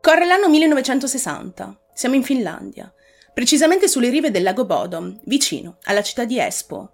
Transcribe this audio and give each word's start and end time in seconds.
Corre 0.00 0.24
l'anno 0.24 0.48
1960. 0.48 1.78
Siamo 1.92 2.14
in 2.14 2.22
Finlandia, 2.22 2.90
precisamente 3.34 3.86
sulle 3.86 4.08
rive 4.08 4.30
del 4.30 4.42
lago 4.42 4.64
Bodom, 4.64 5.20
vicino 5.24 5.76
alla 5.82 6.02
città 6.02 6.24
di 6.24 6.40
Espoo. 6.40 6.90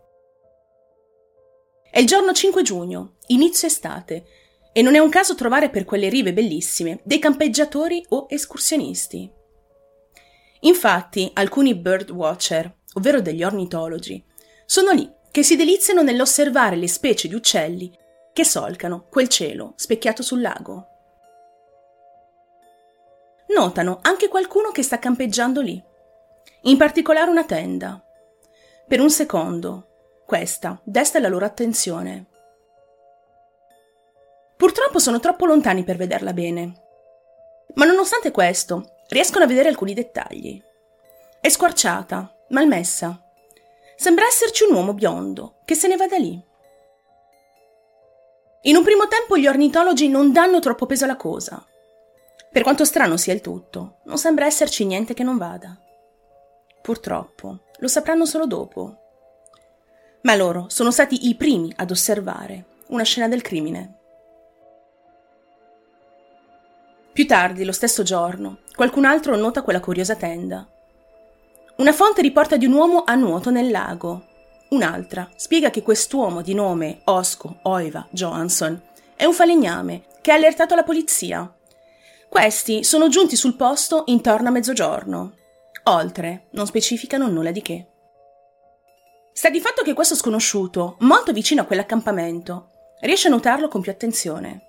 È 1.88 2.00
il 2.00 2.06
giorno 2.06 2.32
5 2.32 2.62
giugno, 2.62 3.18
inizio 3.28 3.68
estate, 3.68 4.24
e 4.72 4.82
non 4.82 4.96
è 4.96 4.98
un 4.98 5.08
caso 5.08 5.36
trovare 5.36 5.70
per 5.70 5.84
quelle 5.84 6.08
rive 6.08 6.32
bellissime 6.32 6.98
dei 7.04 7.20
campeggiatori 7.20 8.04
o 8.08 8.26
escursionisti. 8.28 9.32
Infatti, 10.60 11.30
alcuni 11.34 11.76
bird 11.76 12.10
watcher, 12.10 12.74
ovvero 12.94 13.20
degli 13.20 13.44
ornitologi, 13.44 14.22
sono 14.64 14.90
lì 14.90 15.08
che 15.30 15.44
si 15.44 15.54
deliziano 15.54 16.02
nell'osservare 16.02 16.74
le 16.74 16.88
specie 16.88 17.28
di 17.28 17.34
uccelli 17.34 17.96
che 18.32 18.44
solcano 18.44 19.06
quel 19.08 19.28
cielo 19.28 19.74
specchiato 19.76 20.24
sul 20.24 20.40
lago. 20.40 20.88
Notano 23.48 23.98
anche 24.02 24.28
qualcuno 24.28 24.70
che 24.70 24.82
sta 24.82 24.98
campeggiando 24.98 25.60
lì, 25.60 25.82
in 26.62 26.76
particolare 26.76 27.30
una 27.30 27.44
tenda. 27.44 28.02
Per 28.86 29.00
un 29.00 29.10
secondo, 29.10 29.86
questa 30.26 30.80
desta 30.82 31.20
la 31.20 31.28
loro 31.28 31.44
attenzione. 31.44 32.26
Purtroppo 34.56 34.98
sono 34.98 35.20
troppo 35.20 35.46
lontani 35.46 35.84
per 35.84 35.96
vederla 35.96 36.32
bene. 36.32 36.82
Ma 37.74 37.84
nonostante 37.84 38.30
questo, 38.30 38.96
riescono 39.08 39.44
a 39.44 39.46
vedere 39.48 39.68
alcuni 39.68 39.94
dettagli. 39.94 40.60
È 41.40 41.48
squarciata, 41.48 42.34
malmessa. 42.48 43.20
Sembra 43.96 44.26
esserci 44.26 44.64
un 44.64 44.74
uomo 44.74 44.94
biondo 44.94 45.58
che 45.64 45.74
se 45.74 45.88
ne 45.88 45.96
va 45.96 46.06
da 46.06 46.16
lì. 46.16 46.42
In 48.62 48.76
un 48.76 48.82
primo 48.82 49.06
tempo 49.06 49.36
gli 49.36 49.46
ornitologi 49.46 50.08
non 50.08 50.32
danno 50.32 50.58
troppo 50.58 50.86
peso 50.86 51.04
alla 51.04 51.16
cosa. 51.16 51.64
Per 52.56 52.64
quanto 52.64 52.86
strano 52.86 53.18
sia 53.18 53.34
il 53.34 53.42
tutto, 53.42 53.98
non 54.04 54.16
sembra 54.16 54.46
esserci 54.46 54.86
niente 54.86 55.12
che 55.12 55.22
non 55.22 55.36
vada. 55.36 55.78
Purtroppo, 56.80 57.64
lo 57.76 57.86
sapranno 57.86 58.24
solo 58.24 58.46
dopo. 58.46 58.96
Ma 60.22 60.34
loro 60.36 60.64
sono 60.70 60.90
stati 60.90 61.28
i 61.28 61.34
primi 61.34 61.70
ad 61.76 61.90
osservare 61.90 62.64
una 62.86 63.02
scena 63.02 63.28
del 63.28 63.42
crimine. 63.42 63.98
Più 67.12 67.26
tardi, 67.26 67.62
lo 67.62 67.72
stesso 67.72 68.02
giorno, 68.02 68.60
qualcun 68.74 69.04
altro 69.04 69.36
nota 69.36 69.60
quella 69.60 69.80
curiosa 69.80 70.16
tenda. 70.16 70.66
Una 71.76 71.92
fonte 71.92 72.22
riporta 72.22 72.56
di 72.56 72.64
un 72.64 72.72
uomo 72.72 73.04
a 73.04 73.14
nuoto 73.16 73.50
nel 73.50 73.70
lago. 73.70 74.28
Un'altra 74.70 75.28
spiega 75.36 75.68
che 75.68 75.82
quest'uomo 75.82 76.40
di 76.40 76.54
nome 76.54 77.02
Osco 77.04 77.58
Oiva 77.64 78.08
Johansson 78.12 78.80
è 79.14 79.26
un 79.26 79.34
falegname 79.34 80.04
che 80.22 80.32
ha 80.32 80.36
allertato 80.36 80.74
la 80.74 80.84
polizia. 80.84 81.50
Questi 82.28 82.84
sono 82.84 83.08
giunti 83.08 83.34
sul 83.36 83.56
posto 83.56 84.02
intorno 84.06 84.48
a 84.48 84.50
mezzogiorno. 84.50 85.34
Oltre, 85.84 86.48
non 86.50 86.66
specificano 86.66 87.28
nulla 87.28 87.50
di 87.50 87.62
che. 87.62 87.86
Sta 89.32 89.48
di 89.48 89.60
fatto 89.60 89.82
che 89.82 89.94
questo 89.94 90.14
sconosciuto, 90.14 90.96
molto 91.00 91.32
vicino 91.32 91.62
a 91.62 91.64
quell'accampamento, 91.64 92.70
riesce 93.00 93.28
a 93.28 93.30
notarlo 93.30 93.68
con 93.68 93.80
più 93.80 93.90
attenzione. 93.90 94.62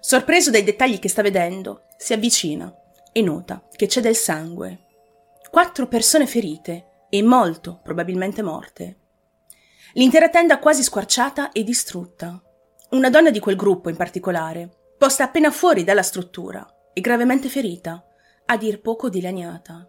Sorpreso 0.00 0.50
dai 0.50 0.64
dettagli 0.64 0.98
che 0.98 1.08
sta 1.08 1.22
vedendo, 1.22 1.84
si 1.96 2.12
avvicina 2.12 2.72
e 3.12 3.22
nota 3.22 3.66
che 3.74 3.86
c'è 3.86 4.00
del 4.00 4.16
sangue. 4.16 4.86
Quattro 5.50 5.86
persone 5.86 6.26
ferite 6.26 7.06
e 7.08 7.22
molto 7.22 7.80
probabilmente 7.82 8.42
morte. 8.42 8.96
L'intera 9.94 10.28
tenda 10.28 10.58
quasi 10.58 10.82
squarciata 10.82 11.52
e 11.52 11.64
distrutta. 11.64 12.42
Una 12.90 13.08
donna 13.08 13.30
di 13.30 13.38
quel 13.38 13.56
gruppo 13.56 13.88
in 13.88 13.96
particolare, 13.96 14.68
posta 14.98 15.24
appena 15.24 15.50
fuori 15.50 15.84
dalla 15.84 16.02
struttura 16.02 16.66
e 16.92 17.00
gravemente 17.00 17.48
ferita, 17.48 18.04
a 18.46 18.56
dir 18.56 18.80
poco 18.80 19.08
dilaniata. 19.08 19.88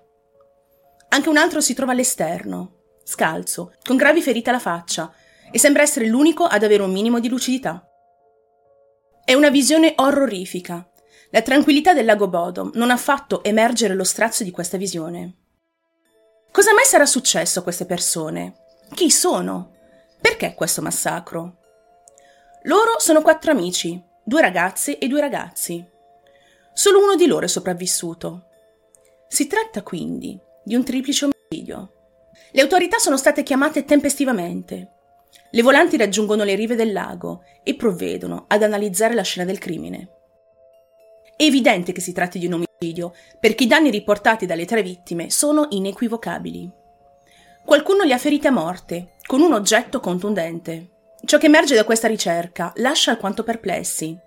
Anche 1.09 1.29
un 1.29 1.37
altro 1.37 1.61
si 1.61 1.73
trova 1.73 1.93
all'esterno, 1.93 2.81
scalzo, 3.03 3.73
con 3.83 3.97
gravi 3.97 4.21
ferite 4.21 4.49
alla 4.49 4.59
faccia, 4.59 5.11
e 5.51 5.57
sembra 5.57 5.81
essere 5.81 6.05
l'unico 6.05 6.43
ad 6.43 6.63
avere 6.63 6.83
un 6.83 6.91
minimo 6.91 7.19
di 7.19 7.29
lucidità. 7.29 7.83
È 9.25 9.33
una 9.33 9.49
visione 9.49 9.93
orrorifica. 9.95 10.87
La 11.31 11.41
tranquillità 11.41 11.93
del 11.93 12.05
lago 12.05 12.27
Bodom 12.27 12.71
non 12.73 12.91
ha 12.91 12.97
fatto 12.97 13.43
emergere 13.43 13.93
lo 13.93 14.03
strazio 14.03 14.45
di 14.45 14.51
questa 14.51 14.77
visione. 14.77 15.35
Cosa 16.51 16.73
mai 16.73 16.85
sarà 16.85 17.05
successo 17.05 17.59
a 17.59 17.63
queste 17.63 17.85
persone? 17.85 18.55
Chi 18.93 19.11
sono? 19.11 19.75
Perché 20.19 20.55
questo 20.55 20.81
massacro? 20.81 21.57
Loro 22.63 22.95
sono 22.97 23.21
quattro 23.21 23.51
amici, 23.51 24.03
due 24.23 24.41
ragazze 24.41 24.97
e 24.97 25.07
due 25.07 25.21
ragazzi. 25.21 25.87
Solo 26.73 27.03
uno 27.03 27.15
di 27.15 27.25
loro 27.25 27.45
è 27.45 27.49
sopravvissuto. 27.49 28.45
Si 29.27 29.47
tratta 29.47 29.83
quindi 29.83 30.39
di 30.63 30.75
un 30.75 30.83
triplice 30.83 31.25
omicidio. 31.25 31.93
Le 32.51 32.61
autorità 32.61 32.97
sono 32.97 33.17
state 33.17 33.43
chiamate 33.43 33.85
tempestivamente. 33.85 34.93
Le 35.51 35.61
volanti 35.61 35.97
raggiungono 35.97 36.43
le 36.43 36.55
rive 36.55 36.75
del 36.75 36.91
lago 36.91 37.43
e 37.63 37.75
provvedono 37.75 38.45
ad 38.47 38.63
analizzare 38.63 39.13
la 39.13 39.23
scena 39.23 39.45
del 39.45 39.57
crimine. 39.57 40.09
È 41.35 41.43
evidente 41.43 41.91
che 41.91 42.01
si 42.01 42.11
tratti 42.11 42.37
di 42.37 42.45
un 42.45 42.53
omicidio, 42.53 43.13
perché 43.39 43.63
i 43.63 43.67
danni 43.67 43.89
riportati 43.89 44.45
dalle 44.45 44.65
tre 44.65 44.81
vittime 44.83 45.29
sono 45.29 45.67
inequivocabili. 45.69 46.69
Qualcuno 47.65 48.03
li 48.03 48.13
ha 48.13 48.17
feriti 48.17 48.47
a 48.47 48.51
morte, 48.51 49.13
con 49.25 49.41
un 49.41 49.53
oggetto 49.53 49.99
contundente. 49.99 50.89
Ciò 51.23 51.37
che 51.37 51.45
emerge 51.45 51.75
da 51.75 51.83
questa 51.83 52.07
ricerca 52.07 52.73
lascia 52.77 53.11
alquanto 53.11 53.43
perplessi. 53.43 54.17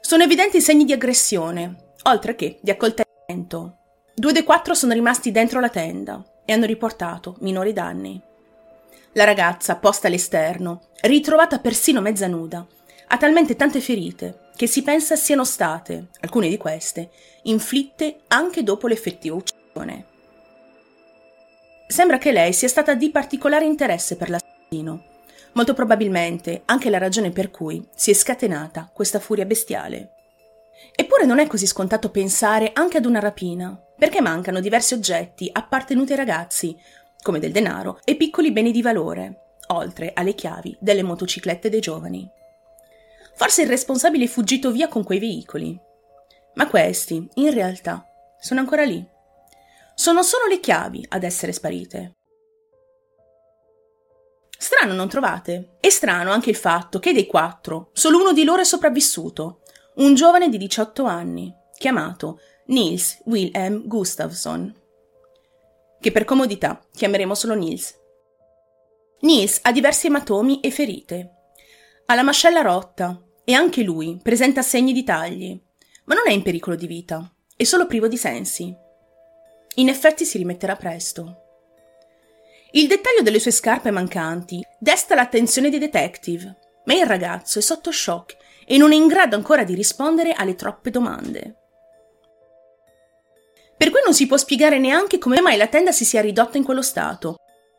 Sono 0.00 0.22
evidenti 0.22 0.60
segni 0.60 0.84
di 0.84 0.92
aggressione, 0.92 1.92
oltre 2.04 2.34
che 2.34 2.58
di 2.60 2.70
accoltellamento. 2.70 3.76
Due 4.14 4.32
dei 4.32 4.42
quattro 4.42 4.74
sono 4.74 4.92
rimasti 4.92 5.30
dentro 5.30 5.60
la 5.60 5.68
tenda 5.68 6.24
e 6.44 6.52
hanno 6.52 6.66
riportato 6.66 7.36
minori 7.40 7.72
danni. 7.72 8.20
La 9.12 9.24
ragazza, 9.24 9.76
posta 9.76 10.08
all'esterno, 10.08 10.88
ritrovata 11.02 11.58
persino 11.58 12.00
mezza 12.00 12.26
nuda, 12.26 12.66
ha 13.08 13.16
talmente 13.16 13.56
tante 13.56 13.80
ferite 13.80 14.50
che 14.56 14.66
si 14.66 14.82
pensa 14.82 15.16
siano 15.16 15.44
state, 15.44 16.08
alcune 16.20 16.48
di 16.48 16.56
queste, 16.56 17.10
inflitte 17.44 18.20
anche 18.28 18.62
dopo 18.62 18.86
l'effettiva 18.88 19.36
uccisione. 19.36 20.06
Sembra 21.86 22.18
che 22.18 22.30
lei 22.30 22.52
sia 22.52 22.68
stata 22.68 22.94
di 22.94 23.10
particolare 23.10 23.64
interesse 23.64 24.16
per 24.16 24.30
l'assassino, 24.30 25.04
molto 25.52 25.74
probabilmente 25.74 26.62
anche 26.66 26.90
la 26.90 26.98
ragione 26.98 27.30
per 27.30 27.50
cui 27.50 27.86
si 27.94 28.10
è 28.10 28.14
scatenata 28.14 28.90
questa 28.92 29.18
furia 29.18 29.44
bestiale. 29.44 30.12
Eppure 30.94 31.24
non 31.24 31.38
è 31.38 31.46
così 31.46 31.66
scontato 31.66 32.10
pensare 32.10 32.70
anche 32.72 32.98
ad 32.98 33.04
una 33.04 33.20
rapina, 33.20 33.78
perché 33.96 34.20
mancano 34.20 34.60
diversi 34.60 34.94
oggetti 34.94 35.48
appartenuti 35.52 36.12
ai 36.12 36.18
ragazzi, 36.18 36.76
come 37.22 37.38
del 37.38 37.52
denaro 37.52 38.00
e 38.04 38.16
piccoli 38.16 38.50
beni 38.52 38.72
di 38.72 38.82
valore, 38.82 39.56
oltre 39.68 40.12
alle 40.14 40.34
chiavi 40.34 40.76
delle 40.80 41.02
motociclette 41.02 41.68
dei 41.68 41.80
giovani. 41.80 42.28
Forse 43.34 43.62
il 43.62 43.68
responsabile 43.68 44.24
è 44.24 44.28
fuggito 44.28 44.70
via 44.70 44.88
con 44.88 45.04
quei 45.04 45.18
veicoli. 45.18 45.78
Ma 46.54 46.66
questi, 46.68 47.26
in 47.34 47.52
realtà, 47.52 48.04
sono 48.38 48.60
ancora 48.60 48.84
lì. 48.84 49.06
Sono 49.94 50.22
solo 50.22 50.46
le 50.46 50.60
chiavi 50.60 51.06
ad 51.08 51.24
essere 51.24 51.52
sparite. 51.52 52.16
Strano, 54.62 54.92
non 54.92 55.08
trovate? 55.08 55.76
È 55.80 55.88
strano 55.88 56.32
anche 56.32 56.50
il 56.50 56.56
fatto 56.56 56.98
che 56.98 57.14
dei 57.14 57.26
quattro, 57.26 57.88
solo 57.94 58.18
uno 58.20 58.32
di 58.32 58.44
loro 58.44 58.60
è 58.60 58.64
sopravvissuto, 58.64 59.62
un 59.96 60.14
giovane 60.14 60.50
di 60.50 60.58
18 60.58 61.04
anni, 61.04 61.50
chiamato 61.78 62.40
Nils 62.66 63.22
Wilhelm 63.24 63.86
Gustafsson 63.86 64.80
che 66.00 66.10
per 66.10 66.24
comodità 66.24 66.82
chiameremo 66.92 67.34
solo 67.34 67.54
Nils. 67.54 67.94
Nils 69.20 69.60
ha 69.62 69.70
diversi 69.70 70.06
ematomi 70.06 70.60
e 70.60 70.70
ferite. 70.70 71.34
Ha 72.06 72.14
la 72.14 72.22
mascella 72.22 72.62
rotta 72.62 73.22
e 73.44 73.52
anche 73.52 73.82
lui 73.82 74.18
presenta 74.20 74.62
segni 74.62 74.92
di 74.92 75.04
tagli, 75.04 75.60
ma 76.04 76.14
non 76.14 76.24
è 76.26 76.32
in 76.32 76.42
pericolo 76.42 76.74
di 76.74 76.86
vita, 76.86 77.30
è 77.54 77.64
solo 77.64 77.86
privo 77.86 78.08
di 78.08 78.16
sensi. 78.16 78.74
In 79.74 79.88
effetti 79.88 80.24
si 80.24 80.38
rimetterà 80.38 80.74
presto. 80.74 81.39
Il 82.72 82.86
dettaglio 82.86 83.22
delle 83.22 83.40
sue 83.40 83.50
scarpe 83.50 83.90
mancanti 83.90 84.64
desta 84.78 85.14
l'attenzione 85.14 85.70
dei 85.70 85.80
detective, 85.80 86.56
ma 86.84 86.94
il 86.94 87.04
ragazzo 87.04 87.58
è 87.58 87.62
sotto 87.62 87.90
shock 87.90 88.36
e 88.64 88.76
non 88.76 88.92
è 88.92 88.94
in 88.94 89.08
grado 89.08 89.34
ancora 89.34 89.64
di 89.64 89.74
rispondere 89.74 90.32
alle 90.32 90.54
troppe 90.54 90.90
domande. 90.90 91.56
Per 93.76 93.90
cui 93.90 94.00
non 94.04 94.14
si 94.14 94.26
può 94.26 94.36
spiegare 94.36 94.78
neanche 94.78 95.18
come 95.18 95.40
mai 95.40 95.56
la 95.56 95.66
tenda 95.66 95.90
si 95.90 96.04
sia 96.04 96.20
ridotta 96.20 96.58
in 96.58 96.64
quello 96.64 96.82
stato, 96.82 97.36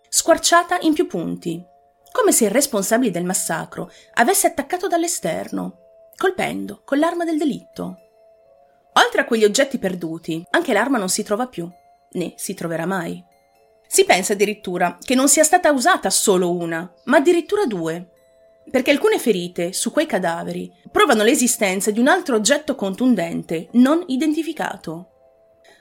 squarciata 0.10 0.80
in 0.82 0.94
più 0.94 1.08
punti, 1.08 1.64
come 2.12 2.34
se 2.34 2.46
il 2.46 2.52
responsabile 2.52 3.12
del 3.12 3.24
massacro 3.24 3.90
avesse 4.16 4.48
attaccato 4.48 4.88
dall'esterno, 4.88 5.78
colpendo 6.18 6.82
con 6.84 7.00
l'arma 7.00 7.24
del 7.24 7.38
delitto. 7.38 7.98
Oltre 8.94 9.22
a 9.22 9.26
quegli 9.26 9.46
oggetti 9.46 9.78
perduti, 9.78 10.44
anche 10.50 10.74
l'arma 10.74 10.98
non 10.98 11.08
si 11.08 11.24
trova 11.24 11.48
più, 11.48 11.70
né 12.12 12.34
si 12.36 12.54
troverà 12.54 12.86
mai. 12.86 13.24
Si 13.94 14.06
pensa 14.06 14.32
addirittura 14.32 14.98
che 15.02 15.16
non 15.16 15.28
sia 15.28 15.44
stata 15.44 15.70
usata 15.70 16.10
solo 16.10 16.56
una, 16.56 16.90
ma 17.04 17.18
addirittura 17.18 17.66
due, 17.66 18.12
perché 18.72 18.90
alcune 18.90 19.20
ferite 19.20 19.74
su 19.74 19.92
quei 19.92 20.06
cadaveri 20.06 20.72
provano 20.90 21.24
l'esistenza 21.24 21.92
di 21.92 22.00
un 22.00 22.08
altro 22.08 22.38
oggetto 22.38 22.76
contundente 22.76 23.68
non 23.74 24.02
identificato. 24.08 25.10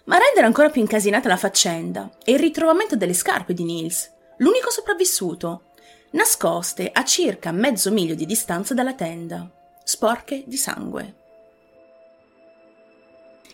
Ma 0.06 0.16
a 0.16 0.18
rendere 0.18 0.44
ancora 0.44 0.70
più 0.70 0.80
incasinata 0.80 1.28
la 1.28 1.36
faccenda 1.36 2.10
è 2.24 2.32
il 2.32 2.40
ritrovamento 2.40 2.96
delle 2.96 3.14
scarpe 3.14 3.54
di 3.54 3.62
Nils, 3.62 4.10
l'unico 4.38 4.72
sopravvissuto, 4.72 5.66
nascoste 6.10 6.90
a 6.92 7.04
circa 7.04 7.52
mezzo 7.52 7.92
miglio 7.92 8.16
di 8.16 8.26
distanza 8.26 8.74
dalla 8.74 8.94
tenda, 8.94 9.48
sporche 9.84 10.42
di 10.46 10.56
sangue. 10.56 11.14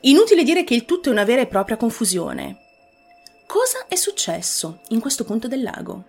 Inutile 0.00 0.42
dire 0.44 0.64
che 0.64 0.72
il 0.72 0.86
tutto 0.86 1.10
è 1.10 1.12
una 1.12 1.24
vera 1.24 1.42
e 1.42 1.46
propria 1.46 1.76
confusione. 1.76 2.60
Cosa 3.46 3.86
è 3.86 3.94
successo 3.94 4.80
in 4.88 5.00
questo 5.00 5.22
punto 5.22 5.46
del 5.46 5.62
lago? 5.62 6.04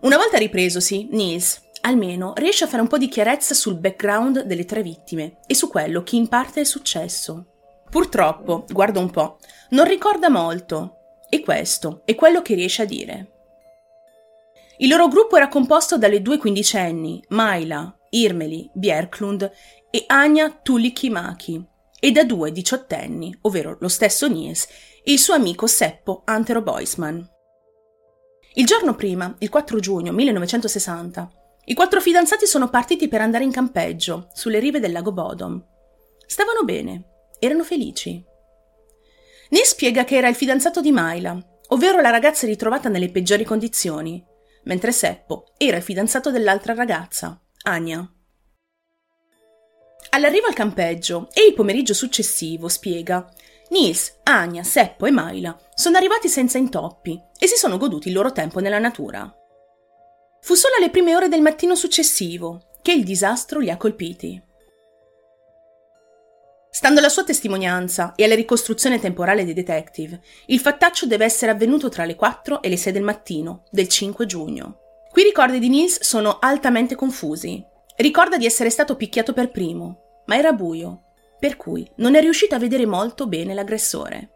Una 0.00 0.18
volta 0.18 0.36
ripresosi, 0.36 1.08
Nils, 1.10 1.62
almeno, 1.80 2.34
riesce 2.36 2.64
a 2.64 2.66
fare 2.66 2.82
un 2.82 2.88
po' 2.88 2.98
di 2.98 3.08
chiarezza 3.08 3.54
sul 3.54 3.78
background 3.78 4.42
delle 4.42 4.66
tre 4.66 4.82
vittime 4.82 5.38
e 5.46 5.54
su 5.54 5.68
quello 5.70 6.02
che 6.02 6.16
in 6.16 6.28
parte 6.28 6.60
è 6.60 6.64
successo. 6.64 7.46
Purtroppo, 7.88 8.66
guarda 8.68 9.00
un 9.00 9.10
po', 9.10 9.38
non 9.70 9.86
ricorda 9.86 10.28
molto, 10.28 10.96
e 11.30 11.40
questo 11.40 12.02
è 12.04 12.14
quello 12.14 12.42
che 12.42 12.54
riesce 12.54 12.82
a 12.82 12.86
dire. 12.86 13.30
Il 14.76 14.88
loro 14.88 15.08
gruppo 15.08 15.36
era 15.36 15.48
composto 15.48 15.96
dalle 15.96 16.20
due 16.20 16.36
quindicenni, 16.36 17.24
Maila, 17.28 17.96
Irmeli, 18.10 18.68
Bjerklund 18.74 19.50
e 19.90 20.04
Anya 20.06 20.50
Tulikimaki, 20.50 21.70
e 22.04 22.10
da 22.10 22.24
due 22.24 22.50
diciottenni, 22.50 23.32
ovvero 23.42 23.76
lo 23.78 23.86
stesso 23.86 24.26
Nies, 24.26 24.66
e 25.04 25.12
il 25.12 25.20
suo 25.20 25.34
amico 25.34 25.68
Seppo 25.68 26.22
Antero 26.24 26.60
Boisman. 26.60 27.24
Il 28.54 28.66
giorno 28.66 28.96
prima, 28.96 29.32
il 29.38 29.48
4 29.48 29.78
giugno 29.78 30.10
1960, 30.10 31.30
i 31.66 31.74
quattro 31.74 32.00
fidanzati 32.00 32.44
sono 32.44 32.68
partiti 32.68 33.06
per 33.06 33.20
andare 33.20 33.44
in 33.44 33.52
campeggio, 33.52 34.26
sulle 34.32 34.58
rive 34.58 34.80
del 34.80 34.90
lago 34.90 35.12
Bodom. 35.12 35.64
Stavano 36.26 36.64
bene, 36.64 37.04
erano 37.38 37.62
felici. 37.62 38.20
Nies 39.50 39.68
spiega 39.68 40.02
che 40.02 40.16
era 40.16 40.26
il 40.26 40.34
fidanzato 40.34 40.80
di 40.80 40.90
Maila, 40.90 41.38
ovvero 41.68 42.00
la 42.00 42.10
ragazza 42.10 42.48
ritrovata 42.48 42.88
nelle 42.88 43.12
peggiori 43.12 43.44
condizioni, 43.44 44.20
mentre 44.64 44.90
Seppo 44.90 45.52
era 45.56 45.76
il 45.76 45.84
fidanzato 45.84 46.32
dell'altra 46.32 46.74
ragazza, 46.74 47.40
Anya. 47.62 48.12
All'arrivo 50.14 50.46
al 50.46 50.52
campeggio 50.52 51.28
e 51.32 51.46
il 51.46 51.54
pomeriggio 51.54 51.94
successivo, 51.94 52.68
spiega, 52.68 53.26
Nils, 53.70 54.18
Anya, 54.24 54.62
Seppo 54.62 55.06
e 55.06 55.10
Maila 55.10 55.58
sono 55.74 55.96
arrivati 55.96 56.28
senza 56.28 56.58
intoppi 56.58 57.18
e 57.38 57.46
si 57.46 57.56
sono 57.56 57.78
goduti 57.78 58.08
il 58.08 58.14
loro 58.14 58.30
tempo 58.30 58.60
nella 58.60 58.78
natura. 58.78 59.34
Fu 60.42 60.54
solo 60.54 60.74
alle 60.76 60.90
prime 60.90 61.16
ore 61.16 61.28
del 61.28 61.40
mattino 61.40 61.74
successivo 61.74 62.72
che 62.82 62.92
il 62.92 63.04
disastro 63.04 63.58
li 63.58 63.70
ha 63.70 63.78
colpiti. 63.78 64.42
Stando 66.70 66.98
alla 66.98 67.08
sua 67.08 67.24
testimonianza 67.24 68.12
e 68.14 68.24
alla 68.24 68.34
ricostruzione 68.34 69.00
temporale 69.00 69.46
dei 69.46 69.54
detective, 69.54 70.20
il 70.46 70.58
fattaccio 70.60 71.06
deve 71.06 71.24
essere 71.24 71.52
avvenuto 71.52 71.88
tra 71.88 72.04
le 72.04 72.16
4 72.16 72.60
e 72.60 72.68
le 72.68 72.76
6 72.76 72.92
del 72.92 73.02
mattino 73.02 73.62
del 73.70 73.88
5 73.88 74.26
giugno. 74.26 74.78
Qui 75.10 75.22
i 75.22 75.26
ricordi 75.26 75.58
di 75.58 75.70
Nils 75.70 76.02
sono 76.02 76.38
altamente 76.38 76.96
confusi. 76.96 77.64
Ricorda 77.96 78.36
di 78.36 78.46
essere 78.46 78.68
stato 78.68 78.96
picchiato 78.96 79.32
per 79.32 79.50
primo, 79.50 80.01
ma 80.32 80.38
era 80.38 80.54
buio, 80.54 81.02
per 81.38 81.58
cui 81.58 81.86
non 81.96 82.14
è 82.14 82.20
riuscito 82.20 82.54
a 82.54 82.58
vedere 82.58 82.86
molto 82.86 83.26
bene 83.26 83.52
l'aggressore. 83.52 84.30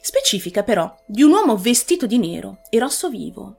Specifica 0.00 0.64
però 0.64 0.92
di 1.06 1.22
un 1.22 1.30
uomo 1.30 1.56
vestito 1.56 2.04
di 2.06 2.18
nero 2.18 2.62
e 2.68 2.80
rosso 2.80 3.08
vivo. 3.08 3.58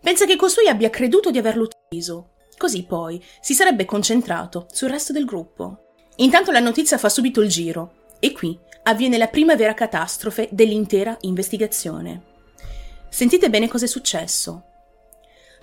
Pensa 0.00 0.24
che 0.24 0.36
costui 0.36 0.68
abbia 0.68 0.88
creduto 0.88 1.30
di 1.30 1.36
averlo 1.36 1.68
ucciso, 1.68 2.30
così 2.56 2.84
poi 2.84 3.22
si 3.40 3.52
sarebbe 3.52 3.84
concentrato 3.84 4.66
sul 4.72 4.88
resto 4.88 5.12
del 5.12 5.26
gruppo. 5.26 5.90
Intanto 6.16 6.50
la 6.50 6.60
notizia 6.60 6.96
fa 6.96 7.10
subito 7.10 7.42
il 7.42 7.50
giro 7.50 8.06
e 8.18 8.32
qui 8.32 8.58
avviene 8.84 9.18
la 9.18 9.28
prima 9.28 9.54
vera 9.54 9.74
catastrofe 9.74 10.48
dell'intera 10.50 11.14
investigazione. 11.22 12.22
Sentite 13.10 13.50
bene 13.50 13.68
cosa 13.68 13.84
è 13.84 13.88
successo 13.88 14.67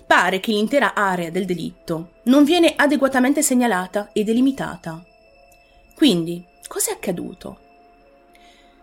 pare 0.06 0.38
che 0.40 0.52
l'intera 0.52 0.94
area 0.94 1.30
del 1.30 1.44
delitto 1.44 2.12
non 2.24 2.44
viene 2.44 2.74
adeguatamente 2.76 3.42
segnalata 3.42 4.12
e 4.12 4.22
delimitata. 4.22 5.04
Quindi, 5.94 6.46
cos'è 6.68 6.92
accaduto? 6.92 7.60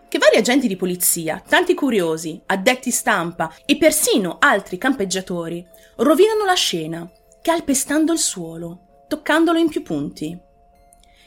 Che 0.08 0.18
vari 0.18 0.36
agenti 0.36 0.68
di 0.68 0.76
polizia, 0.76 1.42
tanti 1.44 1.74
curiosi, 1.74 2.40
addetti 2.46 2.90
stampa 2.90 3.52
e 3.64 3.76
persino 3.76 4.36
altri 4.38 4.78
campeggiatori 4.78 5.66
rovinano 5.96 6.44
la 6.44 6.54
scena, 6.54 7.10
calpestando 7.42 8.12
il 8.12 8.18
suolo, 8.18 9.04
toccandolo 9.08 9.58
in 9.58 9.68
più 9.68 9.82
punti. 9.82 10.38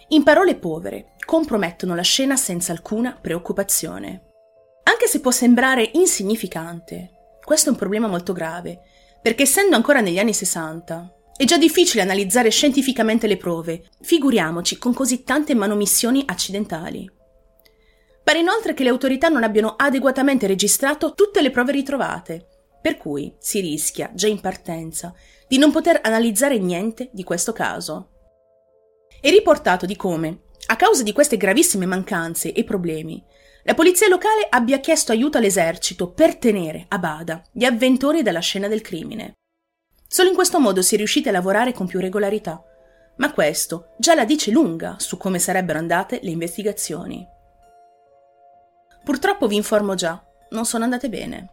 In 0.10 0.24
parole 0.24 0.56
povere, 0.56 1.16
compromettono 1.26 1.96
la 1.96 2.02
scena 2.02 2.38
senza 2.38 2.72
alcuna 2.72 3.18
preoccupazione. 3.20 4.24
Anche 4.84 5.08
se 5.08 5.20
può 5.20 5.32
sembrare 5.32 5.90
insignificante, 5.94 7.38
questo 7.44 7.68
è 7.68 7.72
un 7.72 7.78
problema 7.78 8.08
molto 8.08 8.32
grave 8.32 8.82
perché 9.28 9.44
essendo 9.44 9.76
ancora 9.76 10.00
negli 10.00 10.20
anni 10.20 10.32
60 10.32 11.34
è 11.36 11.44
già 11.44 11.58
difficile 11.58 12.02
analizzare 12.02 12.48
scientificamente 12.48 13.28
le 13.28 13.36
prove, 13.36 13.84
figuriamoci 14.00 14.78
con 14.78 14.94
così 14.94 15.24
tante 15.24 15.54
manomissioni 15.54 16.24
accidentali. 16.26 17.12
Pare 18.24 18.40
inoltre 18.40 18.74
che 18.74 18.84
le 18.84 18.90
autorità 18.90 19.28
non 19.28 19.44
abbiano 19.44 19.74
adeguatamente 19.76 20.48
registrato 20.48 21.14
tutte 21.14 21.42
le 21.42 21.52
prove 21.52 21.74
ritrovate, 21.74 22.48
per 22.82 22.96
cui 22.96 23.36
si 23.38 23.60
rischia, 23.60 24.12
già 24.14 24.28
in 24.28 24.40
partenza, 24.40 25.14
di 25.46 25.58
non 25.58 25.74
poter 25.74 26.00
analizzare 26.04 26.58
niente 26.58 27.10
di 27.12 27.26
questo 27.26 27.52
caso. 27.52 28.12
È 29.20 29.30
riportato 29.30 29.86
di 29.86 29.98
come, 29.98 30.44
a 30.68 30.78
causa 30.78 31.04
di 31.04 31.12
queste 31.12 31.36
gravissime 31.36 31.86
mancanze 31.86 32.54
e 32.54 32.64
problemi, 32.64 33.22
la 33.68 33.74
polizia 33.74 34.08
locale 34.08 34.48
abbia 34.50 34.80
chiesto 34.80 35.12
aiuto 35.12 35.38
all'esercito 35.38 36.10
per 36.10 36.38
tenere 36.38 36.86
a 36.88 37.00
bada 37.00 37.44
gli 37.52 37.66
avventori 37.66 38.22
dalla 38.22 38.40
scena 38.40 38.70
del 38.70 38.80
crimine. 38.80 39.34
Solo 40.08 40.30
in 40.30 40.36
questo 40.36 40.58
modo 40.58 40.82
si 40.82 40.96
è 40.96 40.98
riusciti 40.98 41.28
a 41.28 41.34
lavorare 41.34 41.74
con 41.74 41.86
più 41.86 42.00
regolarità, 42.00 42.64
ma 43.18 43.34
questo 43.34 43.90
già 43.98 44.16
la 44.16 44.24
dice 44.24 44.52
lunga 44.52 44.96
su 45.00 45.18
come 45.18 45.38
sarebbero 45.38 45.80
andate 45.80 46.22
le 46.24 46.30
investigazioni. 46.30 47.28
Purtroppo 49.04 49.48
vi 49.48 49.58
informo 49.58 49.96
già, 49.96 50.24
non 50.52 50.64
sono 50.64 50.86
andate 50.86 51.10
bene. 51.10 51.50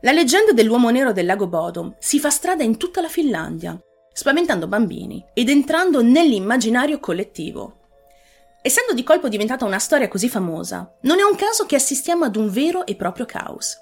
La 0.00 0.12
leggenda 0.12 0.52
dell'uomo 0.52 0.88
nero 0.88 1.12
del 1.12 1.26
lago 1.26 1.48
Bodom 1.48 1.94
si 1.98 2.18
fa 2.18 2.30
strada 2.30 2.62
in 2.62 2.78
tutta 2.78 3.02
la 3.02 3.08
Finlandia, 3.10 3.78
spaventando 4.10 4.68
bambini 4.68 5.22
ed 5.34 5.50
entrando 5.50 6.00
nell'immaginario 6.00 6.98
collettivo. 6.98 7.83
Essendo 8.66 8.94
di 8.94 9.02
colpo 9.02 9.28
diventata 9.28 9.66
una 9.66 9.78
storia 9.78 10.08
così 10.08 10.26
famosa, 10.30 10.90
non 11.02 11.18
è 11.18 11.22
un 11.22 11.36
caso 11.36 11.66
che 11.66 11.76
assistiamo 11.76 12.24
ad 12.24 12.34
un 12.34 12.48
vero 12.48 12.86
e 12.86 12.96
proprio 12.96 13.26
caos. 13.26 13.78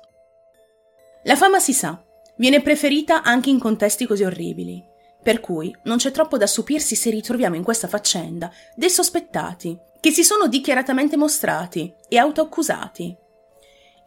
La 1.22 1.36
fama 1.36 1.60
si 1.60 1.72
sa, 1.72 2.02
viene 2.34 2.62
preferita 2.62 3.22
anche 3.22 3.48
in 3.48 3.60
contesti 3.60 4.06
così 4.06 4.24
orribili, 4.24 4.84
per 5.22 5.38
cui 5.38 5.72
non 5.84 5.98
c'è 5.98 6.10
troppo 6.10 6.36
da 6.36 6.48
stupirsi 6.48 6.96
se 6.96 7.10
ritroviamo 7.10 7.54
in 7.54 7.62
questa 7.62 7.86
faccenda 7.86 8.50
dei 8.74 8.90
sospettati 8.90 9.78
che 10.00 10.10
si 10.10 10.24
sono 10.24 10.48
dichiaratamente 10.48 11.16
mostrati 11.16 11.94
e 12.08 12.18
autoaccusati. 12.18 13.16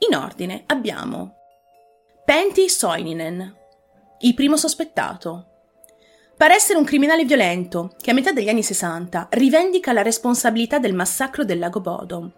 In 0.09 0.17
ordine 0.17 0.63
abbiamo 0.65 1.37
Pentti 2.25 2.67
Soininen, 2.67 3.55
il 4.19 4.33
primo 4.33 4.57
sospettato, 4.57 5.54
Pare 6.37 6.53
essere 6.53 6.77
un 6.77 6.83
criminale 6.83 7.23
violento 7.23 7.95
che 8.01 8.11
a 8.11 8.13
metà 8.13 8.33
degli 8.33 8.49
anni 8.49 8.61
60 8.61 9.29
rivendica 9.31 9.93
la 9.93 10.01
responsabilità 10.01 10.79
del 10.79 10.93
massacro 10.93 11.45
del 11.45 11.59
lago 11.59 11.79
Bodom, 11.79 12.29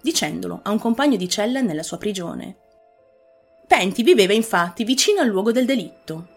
dicendolo 0.00 0.60
a 0.62 0.70
un 0.70 0.78
compagno 0.78 1.16
di 1.16 1.28
cella 1.28 1.60
nella 1.60 1.82
sua 1.82 1.98
prigione. 1.98 2.56
Penty 3.66 4.02
viveva 4.02 4.32
infatti 4.32 4.82
vicino 4.82 5.20
al 5.20 5.28
luogo 5.28 5.52
del 5.52 5.66
delitto. 5.66 6.28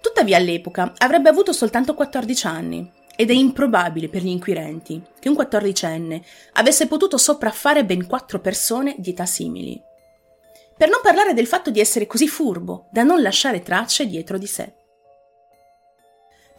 Tuttavia 0.00 0.38
all'epoca 0.38 0.94
avrebbe 0.96 1.28
avuto 1.28 1.52
soltanto 1.52 1.92
14 1.92 2.46
anni 2.46 2.90
ed 3.14 3.28
è 3.28 3.34
improbabile 3.34 4.08
per 4.08 4.22
gli 4.22 4.28
inquirenti 4.28 5.02
che 5.18 5.28
un 5.28 5.34
quattordicenne 5.34 6.22
avesse 6.54 6.86
potuto 6.86 7.18
sopraffare 7.18 7.84
ben 7.84 8.06
quattro 8.06 8.40
persone 8.40 8.94
di 8.96 9.10
età 9.10 9.26
simili. 9.26 9.78
Per 10.78 10.88
non 10.88 11.00
parlare 11.02 11.34
del 11.34 11.46
fatto 11.46 11.70
di 11.70 11.78
essere 11.78 12.06
così 12.06 12.26
furbo 12.26 12.88
da 12.90 13.02
non 13.02 13.20
lasciare 13.20 13.60
tracce 13.60 14.06
dietro 14.06 14.38
di 14.38 14.46
sé. 14.46 14.78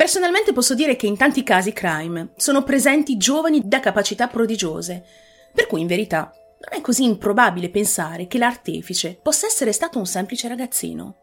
Personalmente 0.01 0.51
posso 0.51 0.73
dire 0.73 0.95
che 0.95 1.05
in 1.05 1.15
tanti 1.15 1.43
casi 1.43 1.73
crime 1.73 2.31
sono 2.35 2.63
presenti 2.63 3.17
giovani 3.17 3.61
da 3.63 3.79
capacità 3.79 4.27
prodigiose, 4.27 5.05
per 5.53 5.67
cui 5.67 5.81
in 5.81 5.85
verità 5.85 6.31
non 6.33 6.79
è 6.79 6.81
così 6.81 7.03
improbabile 7.03 7.69
pensare 7.69 8.25
che 8.25 8.39
l'artefice 8.39 9.19
possa 9.21 9.45
essere 9.45 9.71
stato 9.71 9.99
un 9.99 10.07
semplice 10.07 10.47
ragazzino. 10.47 11.17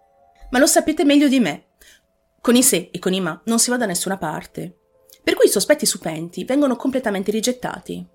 Ma 0.51 0.61
lo 0.61 0.67
sapete 0.67 1.03
meglio 1.03 1.27
di 1.27 1.41
me. 1.41 1.71
Con 2.41 2.55
i 2.55 2.63
se 2.63 2.91
e 2.93 3.01
con 3.01 3.13
i 3.13 3.21
ma 3.21 3.43
non 3.47 3.59
si 3.59 3.71
va 3.71 3.77
da 3.79 3.85
nessuna 3.85 4.17
parte. 4.17 4.77
Per 5.25 5.35
cui 5.35 5.47
i 5.47 5.51
sospetti 5.51 5.85
su 5.85 5.99
Penti 5.99 6.45
vengono 6.45 6.77
completamente 6.77 7.33
rigettati. 7.33 8.07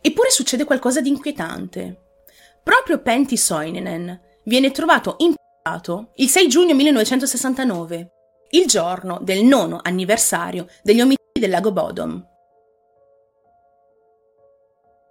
Eppure 0.00 0.30
succede 0.30 0.62
qualcosa 0.62 1.00
di 1.00 1.08
inquietante. 1.08 2.00
Proprio 2.62 3.00
Pentti 3.00 3.36
Soinenen 3.36 4.20
viene 4.44 4.70
trovato 4.70 5.16
imputato 5.18 6.12
il 6.14 6.28
6 6.28 6.48
giugno 6.48 6.76
1969 6.76 8.12
il 8.54 8.66
giorno 8.66 9.18
del 9.22 9.44
nono 9.44 9.80
anniversario 9.82 10.66
degli 10.82 11.00
omicidi 11.00 11.40
del 11.40 11.50
lago 11.50 11.72
Bodom. 11.72 12.28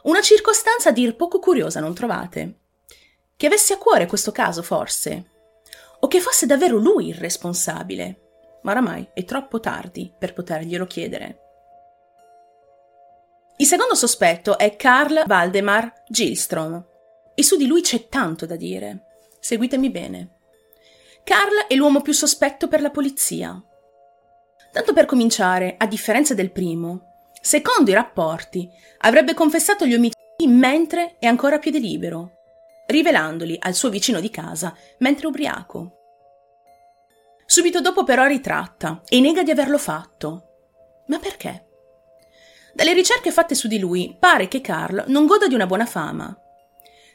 Una 0.03 0.21
circostanza 0.21 0.89
a 0.89 0.91
dir 0.91 1.15
poco 1.15 1.39
curiosa, 1.39 1.79
non 1.79 1.95
trovate? 1.95 2.59
Che 3.35 3.45
avesse 3.47 3.73
a 3.73 3.77
cuore 3.77 4.05
questo 4.05 4.31
caso, 4.31 4.61
forse? 4.61 5.25
O 6.01 6.07
che 6.07 6.19
fosse 6.19 6.45
davvero 6.45 6.77
lui 6.77 7.07
il 7.07 7.15
responsabile? 7.15 8.59
Ma 8.61 8.71
oramai 8.71 9.07
è 9.13 9.23
troppo 9.25 9.59
tardi 9.59 10.11
per 10.15 10.33
poterglielo 10.33 10.85
chiedere. 10.85 11.39
Il 13.57 13.65
secondo 13.65 13.95
sospetto 13.95 14.57
è 14.57 14.75
Karl 14.75 15.23
Waldemar 15.27 16.03
Gilstrom. 16.07 16.85
E 17.33 17.43
su 17.43 17.57
di 17.57 17.65
lui 17.65 17.81
c'è 17.81 18.07
tanto 18.07 18.45
da 18.45 18.55
dire. 18.55 19.05
Seguitemi 19.39 19.89
bene. 19.89 20.40
Karl 21.23 21.65
è 21.67 21.75
l'uomo 21.75 22.01
più 22.01 22.13
sospetto 22.13 22.67
per 22.67 22.81
la 22.81 22.89
polizia. 22.89 23.61
Tanto 24.71 24.93
per 24.93 25.05
cominciare, 25.05 25.75
a 25.77 25.85
differenza 25.85 26.33
del 26.33 26.51
primo, 26.51 27.29
secondo 27.41 27.91
i 27.91 27.93
rapporti, 27.93 28.69
avrebbe 28.99 29.33
confessato 29.33 29.85
gli 29.85 29.93
omicidi 29.93 30.47
mentre 30.47 31.17
è 31.19 31.25
ancora 31.25 31.57
a 31.57 31.59
piede 31.59 31.79
libero, 31.79 32.31
rivelandoli 32.87 33.57
al 33.59 33.73
suo 33.73 33.89
vicino 33.89 34.19
di 34.19 34.29
casa 34.29 34.75
mentre 34.99 35.27
ubriaco. 35.27 35.97
Subito 37.45 37.81
dopo 37.81 38.03
però 38.03 38.25
ritratta 38.25 39.01
e 39.07 39.19
nega 39.19 39.43
di 39.43 39.51
averlo 39.51 39.77
fatto. 39.77 40.45
Ma 41.07 41.19
perché? 41.19 41.67
Dalle 42.73 42.93
ricerche 42.93 43.31
fatte 43.31 43.55
su 43.55 43.67
di 43.67 43.77
lui 43.77 44.15
pare 44.17 44.47
che 44.47 44.61
Carl 44.61 45.03
non 45.07 45.25
goda 45.25 45.47
di 45.47 45.53
una 45.53 45.65
buona 45.65 45.85
fama. 45.85 46.33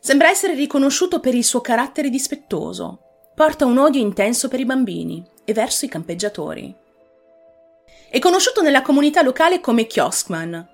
Sembra 0.01 0.29
essere 0.29 0.55
riconosciuto 0.55 1.21
per 1.21 1.35
il 1.35 1.43
suo 1.43 1.63
carattere 1.63 2.11
dispettoso. 2.11 3.06
Porta 3.37 3.67
un 3.67 3.77
odio 3.77 4.01
intenso 4.01 4.49
per 4.49 4.61
i 4.61 4.65
bambini 4.65 5.23
e 5.45 5.53
verso 5.53 5.85
i 5.85 5.89
campeggiatori. 5.89 6.75
È 8.09 8.19
conosciuto 8.19 8.63
nella 8.63 8.81
comunità 8.81 9.21
locale 9.21 9.61
come 9.61 9.87
Kioskman, 9.87 10.67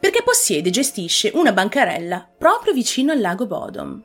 perché 0.00 0.22
possiede 0.22 0.70
e 0.70 0.72
gestisce 0.72 1.30
una 1.34 1.52
bancarella 1.52 2.26
proprio 2.38 2.72
vicino 2.72 3.12
al 3.12 3.20
lago 3.20 3.46
Bodom. 3.46 4.02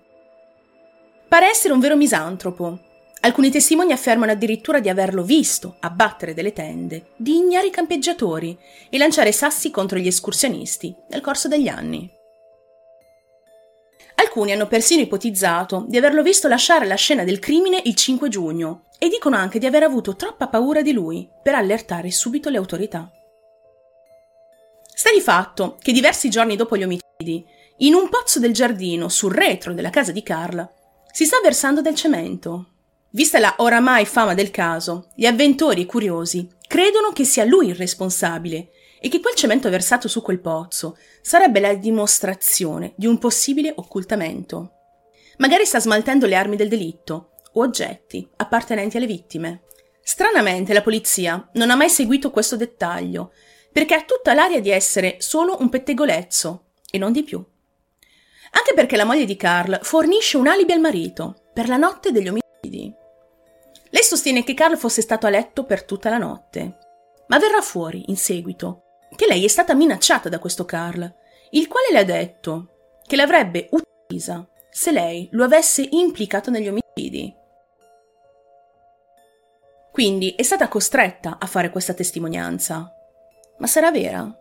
Pare 1.29 1.47
essere 1.47 1.73
un 1.73 1.79
vero 1.79 1.95
misantropo 1.95 2.79
Alcuni 3.23 3.51
testimoni 3.51 3.93
affermano 3.93 4.31
addirittura 4.31 4.79
di 4.79 4.89
averlo 4.89 5.23
visto 5.23 5.77
abbattere 5.79 6.33
delle 6.33 6.53
tende 6.53 7.11
di 7.15 7.35
ignari 7.35 7.69
campeggiatori 7.69 8.57
e 8.89 8.97
lanciare 8.97 9.31
sassi 9.31 9.69
contro 9.69 9.99
gli 9.99 10.07
escursionisti 10.07 10.93
nel 11.09 11.21
corso 11.21 11.47
degli 11.47 11.67
anni. 11.67 12.11
Alcuni 14.21 14.51
hanno 14.51 14.67
persino 14.67 15.01
ipotizzato 15.01 15.85
di 15.87 15.97
averlo 15.97 16.21
visto 16.21 16.47
lasciare 16.47 16.85
la 16.85 16.93
scena 16.93 17.23
del 17.23 17.39
crimine 17.39 17.81
il 17.85 17.95
5 17.95 18.29
giugno 18.29 18.83
e 18.99 19.09
dicono 19.09 19.35
anche 19.35 19.57
di 19.57 19.65
aver 19.65 19.81
avuto 19.81 20.15
troppa 20.15 20.47
paura 20.47 20.83
di 20.83 20.91
lui 20.91 21.27
per 21.41 21.55
allertare 21.55 22.11
subito 22.11 22.49
le 22.51 22.57
autorità. 22.57 23.11
Sta 24.93 25.11
di 25.11 25.21
fatto 25.21 25.75
che 25.81 25.91
diversi 25.91 26.29
giorni 26.29 26.55
dopo 26.55 26.77
gli 26.77 26.83
omicidi, 26.83 27.43
in 27.77 27.95
un 27.95 28.09
pozzo 28.09 28.37
del 28.37 28.53
giardino 28.53 29.09
sul 29.09 29.33
retro 29.33 29.73
della 29.73 29.89
casa 29.89 30.11
di 30.11 30.21
Carla, 30.21 30.71
si 31.11 31.25
sta 31.25 31.39
versando 31.41 31.81
del 31.81 31.95
cemento 31.95 32.67
Vista 33.13 33.39
la 33.39 33.55
oramai 33.57 34.05
fama 34.05 34.33
del 34.33 34.51
caso, 34.51 35.09
gli 35.15 35.25
avventori 35.25 35.85
curiosi 35.85 36.47
credono 36.65 37.11
che 37.11 37.25
sia 37.25 37.43
lui 37.43 37.67
il 37.67 37.75
responsabile 37.75 38.69
e 39.03 39.09
che 39.09 39.19
quel 39.19 39.33
cemento 39.33 39.67
versato 39.71 40.07
su 40.07 40.21
quel 40.21 40.39
pozzo 40.39 40.95
sarebbe 41.21 41.59
la 41.59 41.73
dimostrazione 41.73 42.93
di 42.95 43.07
un 43.07 43.17
possibile 43.17 43.73
occultamento. 43.75 44.73
Magari 45.37 45.65
sta 45.65 45.79
smaltendo 45.79 46.27
le 46.27 46.35
armi 46.35 46.55
del 46.55 46.69
delitto 46.69 47.31
o 47.53 47.63
oggetti 47.63 48.29
appartenenti 48.37 48.97
alle 48.97 49.07
vittime. 49.07 49.63
Stranamente 50.03 50.71
la 50.71 50.83
polizia 50.83 51.49
non 51.53 51.71
ha 51.71 51.75
mai 51.75 51.89
seguito 51.89 52.29
questo 52.29 52.55
dettaglio, 52.55 53.33
perché 53.71 53.95
ha 53.95 54.03
tutta 54.03 54.35
l'aria 54.35 54.61
di 54.61 54.69
essere 54.69 55.15
solo 55.17 55.57
un 55.59 55.69
pettegolezzo 55.69 56.65
e 56.91 56.99
non 56.99 57.11
di 57.11 57.23
più. 57.23 57.43
Anche 58.53 58.73
perché 58.75 58.97
la 58.97 59.05
moglie 59.05 59.25
di 59.25 59.35
Carl 59.35 59.79
fornisce 59.81 60.37
un 60.37 60.47
alibi 60.47 60.73
al 60.73 60.79
marito 60.79 61.45
per 61.53 61.67
la 61.67 61.77
notte 61.77 62.11
degli 62.11 62.27
omicidi. 62.27 62.93
Lei 63.89 64.03
sostiene 64.03 64.43
che 64.43 64.53
Carl 64.53 64.77
fosse 64.77 65.01
stato 65.01 65.25
a 65.25 65.31
letto 65.31 65.65
per 65.65 65.85
tutta 65.85 66.09
la 66.09 66.17
notte, 66.17 66.77
ma 67.27 67.39
verrà 67.39 67.61
fuori, 67.61 68.03
in 68.07 68.17
seguito, 68.17 68.90
che 69.15 69.27
lei 69.27 69.43
è 69.43 69.47
stata 69.47 69.73
minacciata 69.73 70.29
da 70.29 70.39
questo 70.39 70.65
Carl, 70.65 71.13
il 71.51 71.67
quale 71.67 71.91
le 71.91 71.99
ha 71.99 72.03
detto 72.03 72.67
che 73.05 73.15
l'avrebbe 73.15 73.69
uccisa 73.71 74.47
se 74.69 74.91
lei 74.91 75.27
lo 75.31 75.43
avesse 75.43 75.87
implicato 75.91 76.49
negli 76.49 76.69
omicidi. 76.69 77.35
Quindi 79.91 80.33
è 80.37 80.43
stata 80.43 80.69
costretta 80.69 81.37
a 81.39 81.45
fare 81.45 81.69
questa 81.69 81.93
testimonianza. 81.93 82.93
Ma 83.57 83.67
sarà 83.67 83.91
vera? 83.91 84.33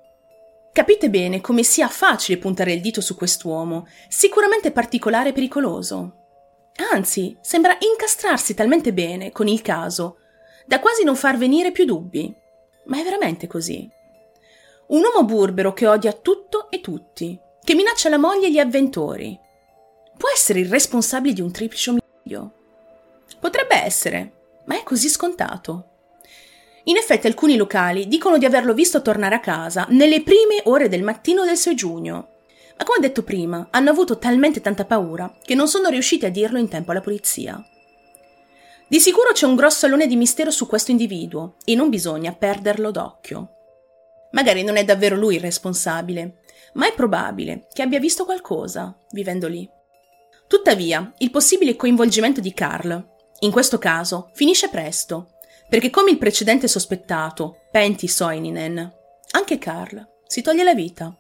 Capite 0.72 1.10
bene 1.10 1.40
come 1.40 1.64
sia 1.64 1.88
facile 1.88 2.38
puntare 2.38 2.72
il 2.72 2.80
dito 2.80 3.00
su 3.00 3.16
quest'uomo, 3.16 3.88
sicuramente 4.08 4.70
particolare 4.70 5.30
e 5.30 5.32
pericoloso. 5.32 6.14
Anzi, 6.92 7.36
sembra 7.40 7.76
incastrarsi 7.80 8.54
talmente 8.54 8.92
bene 8.92 9.32
con 9.32 9.48
il 9.48 9.60
caso 9.60 10.18
da 10.64 10.78
quasi 10.78 11.02
non 11.02 11.16
far 11.16 11.36
venire 11.36 11.72
più 11.72 11.84
dubbi. 11.84 12.32
Ma 12.84 13.00
è 13.00 13.02
veramente 13.02 13.48
così. 13.48 13.90
Un 14.90 15.02
uomo 15.02 15.24
burbero 15.24 15.72
che 15.72 15.86
odia 15.86 16.12
tutto 16.12 16.68
e 16.70 16.80
tutti, 16.80 17.38
che 17.62 17.74
minaccia 17.74 18.08
la 18.08 18.18
moglie 18.18 18.48
e 18.48 18.50
gli 18.50 18.58
avventori. 18.58 19.38
Può 20.16 20.28
essere 20.34 20.58
il 20.58 20.68
responsabile 20.68 21.32
di 21.32 21.40
un 21.40 21.52
triplice 21.52 21.90
omicidio? 21.90 22.52
Potrebbe 23.38 23.76
essere, 23.76 24.32
ma 24.64 24.76
è 24.76 24.82
così 24.82 25.08
scontato. 25.08 25.84
In 26.84 26.96
effetti 26.96 27.28
alcuni 27.28 27.56
locali 27.56 28.08
dicono 28.08 28.36
di 28.36 28.44
averlo 28.44 28.74
visto 28.74 29.00
tornare 29.00 29.36
a 29.36 29.40
casa 29.40 29.86
nelle 29.90 30.22
prime 30.22 30.60
ore 30.64 30.88
del 30.88 31.04
mattino 31.04 31.44
del 31.44 31.56
6 31.56 31.74
giugno 31.76 32.28
ma 32.80 32.86
come 32.86 33.00
detto 33.00 33.22
prima, 33.22 33.68
hanno 33.72 33.90
avuto 33.90 34.16
talmente 34.16 34.62
tanta 34.62 34.86
paura 34.86 35.30
che 35.44 35.54
non 35.54 35.68
sono 35.68 35.90
riusciti 35.90 36.24
a 36.24 36.30
dirlo 36.30 36.58
in 36.58 36.66
tempo 36.66 36.92
alla 36.92 37.02
polizia. 37.02 37.62
Di 38.88 38.98
sicuro 38.98 39.32
c'è 39.32 39.44
un 39.44 39.54
grosso 39.54 39.84
alone 39.84 40.06
di 40.06 40.16
mistero 40.16 40.50
su 40.50 40.66
questo 40.66 40.90
individuo 40.90 41.56
e 41.66 41.74
non 41.74 41.90
bisogna 41.90 42.32
perderlo 42.32 42.90
d'occhio. 42.90 43.59
Magari 44.32 44.62
non 44.62 44.76
è 44.76 44.84
davvero 44.84 45.16
lui 45.16 45.36
il 45.36 45.40
responsabile, 45.40 46.42
ma 46.74 46.86
è 46.86 46.94
probabile 46.94 47.66
che 47.72 47.82
abbia 47.82 47.98
visto 47.98 48.24
qualcosa 48.24 48.96
vivendo 49.10 49.48
lì. 49.48 49.68
Tuttavia, 50.46 51.12
il 51.18 51.30
possibile 51.30 51.76
coinvolgimento 51.76 52.40
di 52.40 52.52
Carl, 52.52 53.08
in 53.40 53.50
questo 53.50 53.78
caso, 53.78 54.30
finisce 54.34 54.68
presto, 54.68 55.38
perché 55.68 55.90
come 55.90 56.10
il 56.10 56.18
precedente 56.18 56.68
sospettato, 56.68 57.62
Pentti 57.70 58.08
Soininen, 58.08 58.92
anche 59.32 59.58
Carl 59.58 60.06
si 60.26 60.42
toglie 60.42 60.64
la 60.64 60.74
vita 60.74 61.16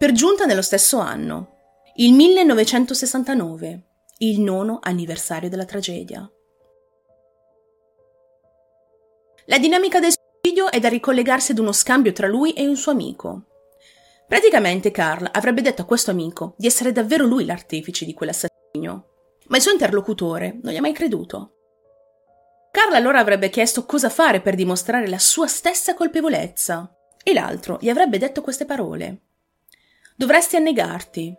per 0.00 0.12
giunta 0.12 0.46
nello 0.46 0.62
stesso 0.62 0.98
anno, 0.98 1.58
il 1.96 2.14
1969, 2.14 3.82
il 4.18 4.40
nono 4.40 4.78
anniversario 4.80 5.50
della 5.50 5.66
tragedia. 5.66 6.26
La 9.44 9.58
dinamica 9.58 10.00
del 10.00 10.12
suicidio 10.42 10.70
è 10.70 10.80
da 10.80 10.88
ricollegarsi 10.88 11.52
ad 11.52 11.58
uno 11.58 11.72
scambio 11.72 12.12
tra 12.12 12.26
lui 12.26 12.52
e 12.52 12.66
un 12.66 12.76
suo 12.76 12.92
amico. 12.92 13.44
Praticamente 14.26 14.90
Carl 14.90 15.28
avrebbe 15.30 15.60
detto 15.60 15.82
a 15.82 15.84
questo 15.84 16.10
amico 16.10 16.54
di 16.56 16.66
essere 16.66 16.92
davvero 16.92 17.26
lui 17.26 17.44
l'artefice 17.44 18.04
di 18.04 18.14
quell'assassinio, 18.14 19.08
ma 19.48 19.56
il 19.56 19.62
suo 19.62 19.72
interlocutore 19.72 20.58
non 20.62 20.72
gli 20.72 20.76
ha 20.76 20.80
mai 20.80 20.92
creduto. 20.92 21.56
Carl 22.70 22.94
allora 22.94 23.18
avrebbe 23.18 23.50
chiesto 23.50 23.84
cosa 23.84 24.08
fare 24.08 24.40
per 24.40 24.54
dimostrare 24.54 25.08
la 25.08 25.18
sua 25.18 25.46
stessa 25.46 25.94
colpevolezza 25.94 26.90
e 27.22 27.32
l'altro 27.32 27.78
gli 27.80 27.88
avrebbe 27.88 28.18
detto 28.18 28.40
queste 28.40 28.64
parole. 28.64 29.22
Dovresti 30.16 30.56
annegarti, 30.56 31.34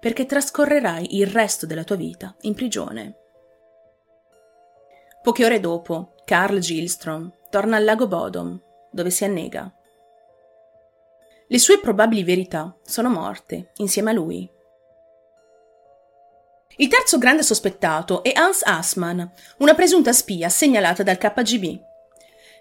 perché 0.00 0.24
trascorrerai 0.26 1.16
il 1.16 1.26
resto 1.26 1.66
della 1.66 1.84
tua 1.84 1.96
vita 1.96 2.34
in 2.42 2.54
prigione. 2.54 3.25
Poche 5.26 5.44
ore 5.44 5.58
dopo, 5.58 6.14
Carl 6.24 6.60
Gilstrom 6.60 7.32
torna 7.50 7.78
al 7.78 7.82
lago 7.82 8.06
Bodom, 8.06 8.62
dove 8.92 9.10
si 9.10 9.24
annega. 9.24 9.74
Le 11.48 11.58
sue 11.58 11.80
probabili 11.80 12.22
verità 12.22 12.76
sono 12.84 13.10
morte 13.10 13.72
insieme 13.78 14.10
a 14.10 14.12
lui. 14.12 14.48
Il 16.76 16.86
terzo 16.86 17.18
grande 17.18 17.42
sospettato 17.42 18.22
è 18.22 18.30
Hans 18.36 18.62
Assmann, 18.62 19.20
una 19.58 19.74
presunta 19.74 20.12
spia 20.12 20.48
segnalata 20.48 21.02
dal 21.02 21.18
KGB. 21.18 21.76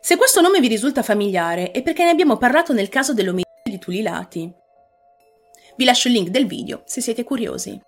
Se 0.02 0.18
questo 0.18 0.42
nome 0.42 0.60
vi 0.60 0.68
risulta 0.68 1.04
familiare 1.04 1.70
è 1.70 1.84
perché 1.84 2.04
ne 2.04 2.10
abbiamo 2.10 2.38
parlato 2.38 2.74
nel 2.74 2.90
caso 2.90 3.14
dell'omicidio 3.14 3.62
di 3.62 3.78
Tulilati. 3.78 4.52
Vi 5.76 5.86
lascio 5.86 6.08
il 6.08 6.16
link 6.16 6.30
del 6.30 6.48
video 6.48 6.82
se 6.86 7.00
siete 7.00 7.24
curiosi. 7.24 7.80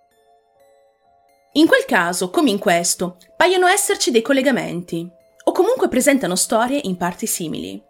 In 1.58 1.66
quel 1.66 1.84
caso, 1.86 2.30
come 2.30 2.50
in 2.50 2.58
questo, 2.58 3.16
paiono 3.36 3.66
esserci 3.66 4.12
dei 4.12 4.22
collegamenti, 4.22 5.10
o 5.44 5.50
comunque 5.50 5.88
presentano 5.88 6.36
storie 6.36 6.78
in 6.84 6.96
parti 6.96 7.26
simili. 7.26 7.82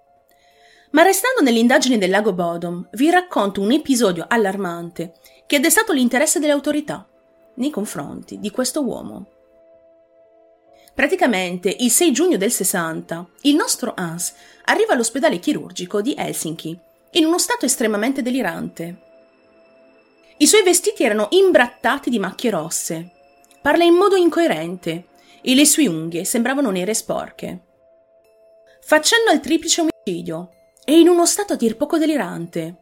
Ma 0.93 1.03
restando 1.03 1.43
nelle 1.43 1.59
indagini 1.59 1.99
del 1.99 2.09
lago 2.09 2.33
Bodom, 2.33 2.89
vi 2.93 3.11
racconto 3.11 3.61
un 3.61 3.71
episodio 3.71 4.25
allarmante 4.27 5.13
che 5.47 5.57
ha 5.57 5.61
destato 5.61 5.93
l'interesse 5.93 6.39
delle 6.39 6.53
autorità 6.53 7.07
nei 7.57 7.69
confronti 7.69 8.39
di 8.39 8.51
questo 8.51 8.83
uomo. 8.83 9.27
Praticamente 10.95 11.69
il 11.79 11.91
6 11.91 12.11
giugno 12.11 12.37
del 12.39 12.51
60, 12.51 13.29
il 13.43 13.55
nostro 13.55 13.93
Hans 13.95 14.33
arriva 14.65 14.95
all'ospedale 14.95 15.39
chirurgico 15.39 16.01
di 16.01 16.15
Helsinki 16.17 16.79
in 17.13 17.27
uno 17.27 17.39
stato 17.39 17.67
estremamente 17.67 18.23
delirante 18.23 18.99
I 20.39 20.47
suoi 20.47 20.63
vestiti 20.63 21.05
erano 21.05 21.27
imbrattati 21.31 22.09
di 22.09 22.19
macchie 22.19 22.51
rosse. 22.51 23.13
Parla 23.69 23.85
in 23.85 23.97
modo 23.97 24.17
incoerente 24.17 25.09
e 25.43 25.55
le 25.55 25.67
sue 25.67 25.87
unghie 25.87 26.25
sembravano 26.25 26.71
nere 26.71 26.93
e 26.93 26.95
sporche. 26.95 27.65
Facendo 28.81 29.29
al 29.31 29.41
triplice 29.41 29.83
omicidio 29.83 30.49
e 30.87 30.99
in 30.99 31.07
uno 31.07 31.27
stato 31.27 31.53
a 31.53 31.57
dir 31.57 31.77
poco 31.77 31.99
delirante. 31.99 32.75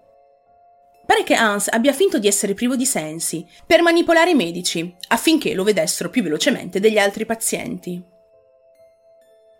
Pare 1.05 1.25
che 1.25 1.35
Hans 1.35 1.67
abbia 1.73 1.93
finto 1.93 2.21
di 2.21 2.29
essere 2.29 2.55
privo 2.55 2.77
di 2.77 2.87
sensi 2.87 3.45
per 3.67 3.83
manipolare 3.83 4.31
i 4.31 4.37
medici 4.37 4.95
affinché 5.09 5.55
lo 5.55 5.65
vedessero 5.65 6.09
più 6.09 6.23
velocemente 6.23 6.79
degli 6.79 6.99
altri 6.99 7.27
pazienti. 7.27 8.01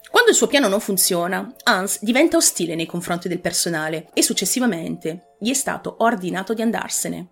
Quando 0.09 0.31
il 0.31 0.37
suo 0.37 0.47
piano 0.47 0.69
non 0.69 0.79
funziona, 0.79 1.53
Hans 1.65 2.05
diventa 2.05 2.37
ostile 2.37 2.77
nei 2.77 2.87
confronti 2.87 3.27
del 3.27 3.41
personale 3.41 4.11
e 4.15 4.23
successivamente 4.23 5.35
gli 5.41 5.51
è 5.51 5.55
stato 5.55 5.97
ordinato 5.99 6.55
di 6.55 6.63
andarsene. 6.63 7.31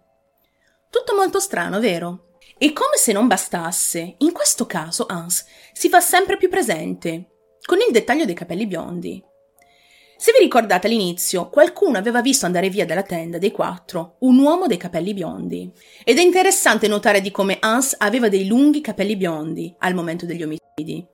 Tutto 0.90 1.14
molto 1.14 1.38
strano, 1.38 1.78
vero? 1.78 2.33
E 2.56 2.72
come 2.72 2.96
se 2.96 3.12
non 3.12 3.26
bastasse, 3.26 4.14
in 4.18 4.32
questo 4.32 4.66
caso 4.66 5.06
Hans 5.06 5.44
si 5.72 5.88
fa 5.88 6.00
sempre 6.00 6.36
più 6.36 6.48
presente, 6.48 7.30
con 7.64 7.78
il 7.78 7.92
dettaglio 7.92 8.24
dei 8.24 8.34
capelli 8.34 8.66
biondi. 8.66 9.22
Se 10.16 10.32
vi 10.32 10.44
ricordate 10.44 10.86
all'inizio, 10.86 11.50
qualcuno 11.50 11.98
aveva 11.98 12.22
visto 12.22 12.46
andare 12.46 12.70
via 12.70 12.86
dalla 12.86 13.02
tenda 13.02 13.38
dei 13.38 13.50
quattro 13.50 14.16
un 14.20 14.38
uomo 14.38 14.66
dei 14.66 14.76
capelli 14.76 15.12
biondi. 15.12 15.70
Ed 16.04 16.18
è 16.18 16.22
interessante 16.22 16.86
notare 16.86 17.20
di 17.20 17.30
come 17.30 17.58
Hans 17.60 17.96
aveva 17.98 18.28
dei 18.28 18.46
lunghi 18.46 18.80
capelli 18.80 19.16
biondi 19.16 19.74
al 19.80 19.94
momento 19.94 20.24
degli 20.24 20.42
omicidi. 20.42 21.04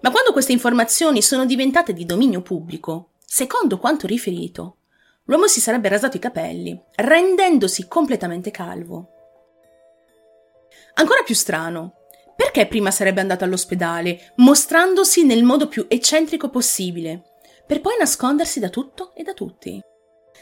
Ma 0.00 0.10
quando 0.10 0.32
queste 0.32 0.52
informazioni 0.52 1.20
sono 1.20 1.44
diventate 1.44 1.92
di 1.92 2.06
dominio 2.06 2.42
pubblico, 2.42 3.10
secondo 3.26 3.78
quanto 3.78 4.06
riferito, 4.06 4.76
l'uomo 5.24 5.46
si 5.46 5.60
sarebbe 5.60 5.88
rasato 5.88 6.16
i 6.16 6.20
capelli, 6.20 6.80
rendendosi 6.94 7.88
completamente 7.88 8.50
calvo. 8.50 9.13
Ancora 10.94 11.22
più 11.22 11.34
strano, 11.34 12.06
perché 12.36 12.66
prima 12.66 12.90
sarebbe 12.90 13.20
andato 13.20 13.44
all'ospedale, 13.44 14.32
mostrandosi 14.36 15.24
nel 15.24 15.42
modo 15.42 15.68
più 15.68 15.86
eccentrico 15.88 16.50
possibile, 16.50 17.22
per 17.66 17.80
poi 17.80 17.94
nascondersi 17.98 18.60
da 18.60 18.68
tutto 18.68 19.12
e 19.14 19.22
da 19.22 19.32
tutti? 19.32 19.80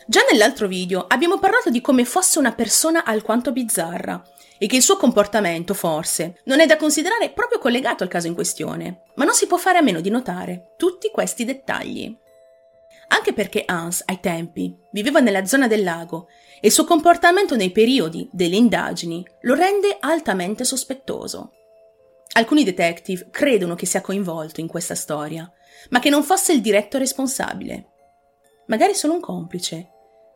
Già 0.07 0.21
nell'altro 0.31 0.67
video 0.67 1.07
abbiamo 1.07 1.39
parlato 1.39 1.71
di 1.71 1.81
come 1.81 2.05
fosse 2.05 2.39
una 2.39 2.53
persona 2.53 3.05
alquanto 3.05 3.53
bizzarra 3.53 4.23
e 4.59 4.67
che 4.67 4.77
il 4.77 4.83
suo 4.83 4.97
comportamento, 4.97 5.75
forse, 5.75 6.41
non 6.45 6.61
è 6.61 6.67
da 6.67 6.77
considerare 6.77 7.31
proprio 7.31 7.59
collegato 7.59 8.03
al 8.03 8.09
caso 8.09 8.27
in 8.27 8.35
questione, 8.35 9.05
ma 9.15 9.25
non 9.25 9.35
si 9.35 9.47
può 9.47 9.57
fare 9.57 9.79
a 9.79 9.83
meno 9.83 10.01
di 10.01 10.11
notare 10.11 10.75
tutti 10.77 11.11
questi 11.11 11.45
dettagli. 11.45 12.17
Anche 13.09 13.33
perché 13.33 13.65
Hans, 13.67 14.03
ai 14.07 14.21
tempi, 14.21 14.77
viveva 14.91 15.21
nella 15.21 15.45
zona 15.45 15.67
del 15.67 15.83
lago 15.83 16.29
e 16.65 16.69
il 16.69 16.73
suo 16.73 16.85
comportamento 16.85 17.57
nei 17.57 17.73
periodi 17.73 18.29
delle 18.31 18.55
indagini 18.55 19.27
lo 19.41 19.55
rende 19.55 19.97
altamente 19.99 20.63
sospettoso. 20.63 21.55
Alcuni 22.35 22.63
detective 22.63 23.27
credono 23.33 23.75
che 23.75 23.85
sia 23.85 24.01
coinvolto 24.01 24.61
in 24.61 24.69
questa 24.69 24.95
storia, 24.95 25.51
ma 25.91 25.99
che 25.99 26.09
non 26.09 26.23
fosse 26.23 26.53
il 26.53 26.61
diretto 26.61 26.99
responsabile. 26.99 27.89
Magari 28.67 28.95
solo 28.95 29.15
un 29.15 29.21
complice, 29.21 29.89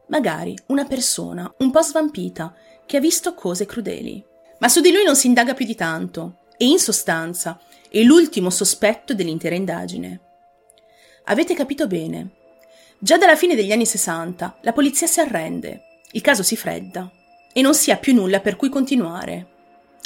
magari 0.09 0.59
una 0.67 0.85
persona 0.85 1.49
un 1.59 1.71
po' 1.71 1.83
svampita 1.83 2.53
che 2.85 2.97
ha 2.97 3.01
visto 3.01 3.35
cose 3.35 3.65
crudeli. 3.65 4.23
Ma 4.59 4.69
su 4.69 4.81
di 4.81 4.91
lui 4.91 5.05
non 5.05 5.15
si 5.15 5.29
indaga 5.29 5.55
più 5.55 5.65
di 5.65 5.77
tanto 5.77 6.39
e 6.57 6.67
in 6.67 6.81
sostanza 6.81 7.61
è 7.89 8.01
l'ultimo 8.01 8.51
sospetto 8.51 9.15
dell'intera 9.15 9.55
indagine. 9.55 10.21
Avete 11.27 11.55
capito 11.55 11.87
bene. 11.87 12.31
Già 12.99 13.17
dalla 13.17 13.37
fine 13.37 13.55
degli 13.55 13.71
anni 13.71 13.87
60 13.87 14.59
la 14.63 14.73
polizia 14.73 15.07
si 15.07 15.21
arrende 15.21 15.83
il 16.13 16.21
caso 16.21 16.43
si 16.43 16.57
fredda 16.57 17.11
e 17.53 17.61
non 17.61 17.75
si 17.75 17.91
ha 17.91 17.97
più 17.97 18.15
nulla 18.15 18.41
per 18.41 18.57
cui 18.57 18.69
continuare. 18.69 19.55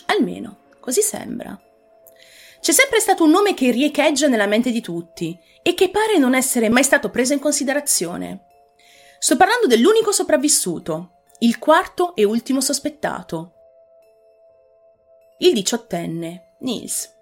Almeno, 0.07 0.59
così 0.81 1.03
sembra. 1.03 1.61
C'è 2.61 2.73
sempre 2.73 3.01
stato 3.01 3.25
un 3.25 3.31
nome 3.31 3.55
che 3.55 3.71
riecheggia 3.71 4.29
nella 4.29 4.47
mente 4.47 4.71
di 4.71 4.81
tutti 4.81 5.39
e 5.63 5.75
che 5.75 5.91
pare 5.91 6.19
non 6.19 6.35
essere 6.35 6.69
mai 6.69 6.85
stato 6.85 7.11
preso 7.11 7.33
in 7.33 7.39
considerazione. 7.39 8.47
Sto 9.19 9.37
parlando 9.37 9.67
dell'unico 9.67 10.13
sopravvissuto, 10.13 11.23
il 11.41 11.59
quarto 11.59 12.15
e 12.15 12.25
ultimo 12.25 12.61
sospettato. 12.61 13.55
Il 15.39 15.53
diciottenne, 15.55 16.57
Nils. 16.61 17.15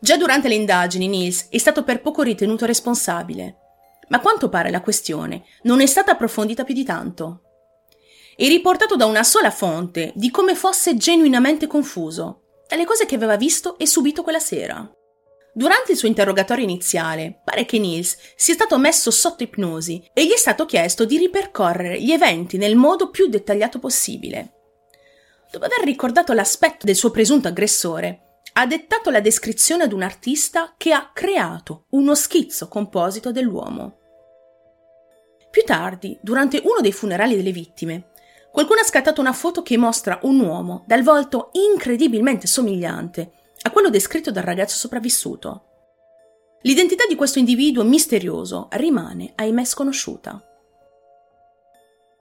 Già 0.00 0.16
durante 0.16 0.48
le 0.48 0.54
indagini 0.54 1.08
Nils 1.08 1.48
è 1.48 1.58
stato 1.58 1.84
per 1.84 2.00
poco 2.00 2.22
ritenuto 2.22 2.66
responsabile 2.66 3.61
ma 4.12 4.18
a 4.18 4.20
quanto 4.20 4.50
pare 4.50 4.70
la 4.70 4.82
questione 4.82 5.44
non 5.62 5.80
è 5.80 5.86
stata 5.86 6.12
approfondita 6.12 6.64
più 6.64 6.74
di 6.74 6.84
tanto. 6.84 7.40
È 8.36 8.46
riportato 8.46 8.94
da 8.94 9.06
una 9.06 9.22
sola 9.22 9.50
fonte 9.50 10.12
di 10.14 10.30
come 10.30 10.54
fosse 10.54 10.98
genuinamente 10.98 11.66
confuso 11.66 12.42
dalle 12.68 12.84
cose 12.84 13.06
che 13.06 13.14
aveva 13.14 13.36
visto 13.36 13.78
e 13.78 13.86
subito 13.86 14.22
quella 14.22 14.38
sera. 14.38 14.86
Durante 15.54 15.92
il 15.92 15.98
suo 15.98 16.08
interrogatorio 16.08 16.64
iniziale, 16.64 17.40
pare 17.42 17.64
che 17.64 17.78
Nils 17.78 18.16
sia 18.36 18.52
stato 18.52 18.78
messo 18.78 19.10
sotto 19.10 19.42
ipnosi 19.42 20.02
e 20.12 20.26
gli 20.26 20.32
è 20.32 20.36
stato 20.36 20.66
chiesto 20.66 21.06
di 21.06 21.16
ripercorrere 21.16 22.00
gli 22.00 22.12
eventi 22.12 22.58
nel 22.58 22.76
modo 22.76 23.08
più 23.08 23.28
dettagliato 23.28 23.78
possibile. 23.78 24.52
Dopo 25.50 25.64
aver 25.64 25.84
ricordato 25.84 26.34
l'aspetto 26.34 26.84
del 26.84 26.96
suo 26.96 27.10
presunto 27.10 27.48
aggressore, 27.48 28.40
ha 28.54 28.66
dettato 28.66 29.08
la 29.08 29.20
descrizione 29.20 29.84
ad 29.84 29.92
un 29.92 30.02
artista 30.02 30.74
che 30.76 30.92
ha 30.92 31.10
creato 31.14 31.84
uno 31.90 32.14
schizzo 32.14 32.68
composito 32.68 33.32
dell'uomo. 33.32 34.00
Più 35.52 35.64
tardi, 35.64 36.16
durante 36.22 36.62
uno 36.64 36.80
dei 36.80 36.92
funerali 36.92 37.36
delle 37.36 37.52
vittime, 37.52 38.04
qualcuno 38.50 38.80
ha 38.80 38.84
scattato 38.84 39.20
una 39.20 39.34
foto 39.34 39.62
che 39.62 39.76
mostra 39.76 40.18
un 40.22 40.40
uomo 40.40 40.82
dal 40.86 41.02
volto 41.02 41.50
incredibilmente 41.52 42.46
somigliante 42.46 43.32
a 43.60 43.70
quello 43.70 43.90
descritto 43.90 44.30
dal 44.30 44.44
ragazzo 44.44 44.78
sopravvissuto. 44.78 45.64
L'identità 46.62 47.04
di 47.06 47.16
questo 47.16 47.38
individuo 47.38 47.84
misterioso 47.84 48.68
rimane, 48.70 49.32
ahimè, 49.34 49.62
sconosciuta. 49.66 50.42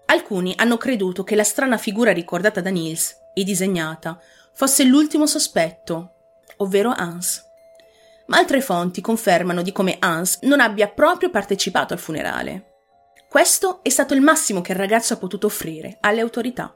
Alcuni 0.08 0.54
hanno 0.58 0.76
creduto 0.76 1.24
che 1.24 1.36
la 1.36 1.46
strana 1.46 1.78
figura 1.78 2.12
ricordata 2.12 2.60
da 2.60 2.70
Nils 2.70 3.16
e 3.34 3.46
disegnata 3.46 4.20
fosse 4.52 4.84
l'ultimo 4.84 5.26
sospetto, 5.26 6.16
ovvero 6.58 6.90
Hans. 6.90 7.42
Ma 8.26 8.40
altre 8.40 8.60
fonti 8.60 9.00
confermano 9.00 9.62
di 9.62 9.72
come 9.72 9.96
Hans 10.00 10.40
non 10.42 10.60
abbia 10.60 10.90
proprio 10.90 11.30
partecipato 11.30 11.94
al 11.94 12.00
funerale. 12.00 12.66
Questo 13.32 13.80
è 13.82 13.88
stato 13.88 14.14
il 14.14 14.20
massimo 14.20 14.60
che 14.60 14.74
il 14.74 14.78
ragazzo 14.78 15.14
ha 15.14 15.18
potuto 15.18 15.46
offrire 15.48 16.00
alle 16.02 16.20
autorità. 16.20 16.76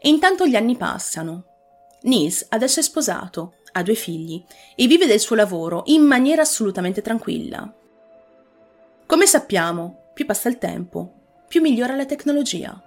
E 0.00 0.08
intanto 0.08 0.48
gli 0.48 0.56
anni 0.56 0.76
passano. 0.76 1.44
Nils 2.00 2.44
adesso 2.48 2.80
è 2.80 2.82
sposato, 2.82 3.54
ha 3.70 3.82
due 3.84 3.94
figli 3.94 4.44
e 4.74 4.88
vive 4.88 5.06
del 5.06 5.20
suo 5.20 5.36
lavoro 5.36 5.84
in 5.86 6.02
maniera 6.02 6.42
assolutamente 6.42 7.02
tranquilla. 7.02 7.72
Come 9.06 9.26
sappiamo, 9.26 10.10
più 10.12 10.26
passa 10.26 10.48
il 10.48 10.58
tempo, 10.58 11.12
più 11.46 11.60
migliora 11.60 11.94
la 11.94 12.04
tecnologia. 12.04 12.82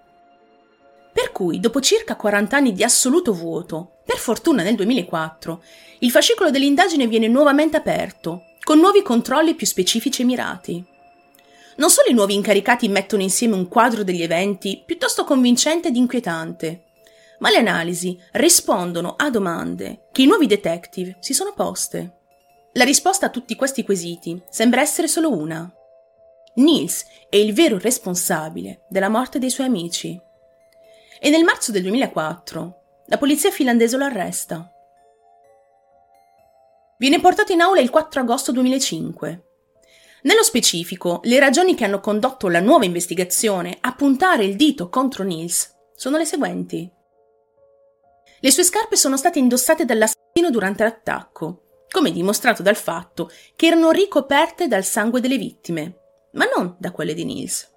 Per 1.14 1.32
cui, 1.32 1.62
dopo 1.62 1.80
circa 1.80 2.18
40 2.18 2.58
anni 2.58 2.74
di 2.74 2.84
assoluto 2.84 3.32
vuoto, 3.32 4.02
per 4.04 4.18
fortuna 4.18 4.62
nel 4.62 4.76
2004, 4.76 5.64
il 6.00 6.12
fascicolo 6.12 6.52
dell'indagine 6.52 7.08
viene 7.08 7.30
nuovamente 7.30 7.78
aperto 7.78 8.48
con 8.64 8.80
nuovi 8.80 9.02
controlli 9.02 9.56
più 9.56 9.66
specifici 9.66 10.22
e 10.22 10.26
mirati. 10.26 10.86
Non 11.78 11.90
solo 11.90 12.10
i 12.10 12.14
nuovi 12.14 12.36
incaricati 12.36 12.88
mettono 12.88 13.22
insieme 13.22 13.56
un 13.56 13.68
quadro 13.68 14.04
degli 14.04 14.22
eventi 14.22 14.82
piuttosto 14.86 15.24
convincente 15.24 15.88
ed 15.88 15.96
inquietante, 15.96 16.84
ma 17.40 17.50
le 17.50 17.58
analisi 17.58 18.20
rispondono 18.34 19.16
a 19.18 19.30
domande 19.30 20.08
che 20.12 20.22
i 20.22 20.28
nuovi 20.28 20.46
detective 20.46 21.18
si 21.20 21.34
sono 21.34 21.54
poste. 21.54 22.18
La 22.74 22.84
risposta 22.84 23.26
a 23.26 23.30
tutti 23.30 23.56
questi 23.56 23.84
quesiti 23.84 24.42
sembra 24.50 24.82
essere 24.82 25.08
solo 25.08 25.36
una. 25.36 25.70
Nils 26.56 27.06
è 27.30 27.38
il 27.38 27.54
vero 27.54 27.78
responsabile 27.80 28.84
della 28.88 29.10
morte 29.10 29.40
dei 29.40 29.50
suoi 29.50 29.68
amici. 29.68 30.20
E 31.20 31.30
nel 31.30 31.44
marzo 31.44 31.72
del 31.72 31.82
2004 31.84 32.82
la 33.08 33.18
polizia 33.18 33.52
finlandese 33.52 33.98
lo 33.98 34.06
arresta. 34.06 34.72
Viene 37.02 37.20
portato 37.20 37.52
in 37.52 37.62
aula 37.62 37.80
il 37.80 37.90
4 37.90 38.22
agosto 38.22 38.52
2005. 38.52 39.46
Nello 40.22 40.44
specifico, 40.44 41.20
le 41.24 41.40
ragioni 41.40 41.74
che 41.74 41.84
hanno 41.84 42.00
condotto 42.00 42.48
la 42.48 42.60
nuova 42.60 42.86
investigazione 42.86 43.76
a 43.82 43.96
puntare 43.96 44.46
il 44.46 44.56
dito 44.56 44.88
contro 44.88 45.24
Nils 45.24 45.76
sono 45.96 46.18
le 46.18 46.26
seguenti. 46.26 46.88
Le 48.40 48.52
sue 48.52 48.64
scarpe 48.64 48.98
sono 48.98 49.18
state 49.18 49.40
indossate 49.40 49.84
dall'assassino 49.84 50.52
durante 50.52 50.84
l'attacco, 50.84 51.86
come 51.90 52.12
dimostrato 52.12 52.62
dal 52.62 52.76
fatto 52.76 53.32
che 53.56 53.66
erano 53.66 53.90
ricoperte 53.90 54.68
dal 54.68 54.84
sangue 54.84 55.22
delle 55.22 55.40
vittime, 55.40 55.96
ma 56.34 56.46
non 56.56 56.76
da 56.78 56.92
quelle 56.92 57.16
di 57.16 57.26
Nils. 57.26 57.68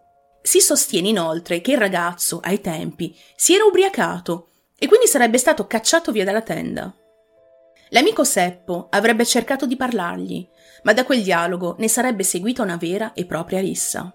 Si 0.42 0.60
sostiene 0.60 1.08
inoltre 1.08 1.62
che 1.62 1.72
il 1.72 1.78
ragazzo, 1.78 2.40
ai 2.44 2.60
tempi, 2.60 3.16
si 3.36 3.54
era 3.54 3.64
ubriacato 3.64 4.50
e 4.78 4.86
quindi 4.86 5.06
sarebbe 5.06 5.38
stato 5.38 5.66
cacciato 5.66 6.12
via 6.12 6.24
dalla 6.24 6.42
tenda. 6.42 6.94
L'amico 7.94 8.24
Seppo 8.24 8.88
avrebbe 8.90 9.24
cercato 9.24 9.66
di 9.66 9.76
parlargli, 9.76 10.44
ma 10.82 10.92
da 10.92 11.04
quel 11.04 11.22
dialogo 11.22 11.76
ne 11.78 11.86
sarebbe 11.86 12.24
seguita 12.24 12.60
una 12.60 12.76
vera 12.76 13.12
e 13.12 13.24
propria 13.24 13.60
rissa. 13.60 14.12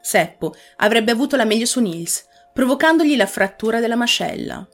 Seppo 0.00 0.52
avrebbe 0.78 1.12
avuto 1.12 1.36
la 1.36 1.44
meglio 1.44 1.66
su 1.66 1.80
Nils, 1.80 2.26
provocandogli 2.52 3.16
la 3.16 3.26
frattura 3.26 3.78
della 3.78 3.94
mascella. 3.94 4.68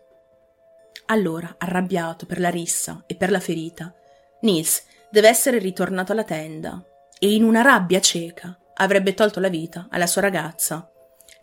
Allora, 1.06 1.56
arrabbiato 1.58 2.24
per 2.24 2.40
la 2.40 2.48
rissa 2.48 3.04
e 3.06 3.16
per 3.16 3.30
la 3.30 3.38
ferita, 3.38 3.94
Nils 4.40 4.82
deve 5.10 5.28
essere 5.28 5.58
ritornato 5.58 6.12
alla 6.12 6.24
tenda 6.24 6.82
e 7.18 7.34
in 7.34 7.44
una 7.44 7.60
rabbia 7.60 8.00
cieca 8.00 8.58
avrebbe 8.76 9.12
tolto 9.12 9.40
la 9.40 9.50
vita 9.50 9.88
alla 9.90 10.06
sua 10.06 10.22
ragazza, 10.22 10.90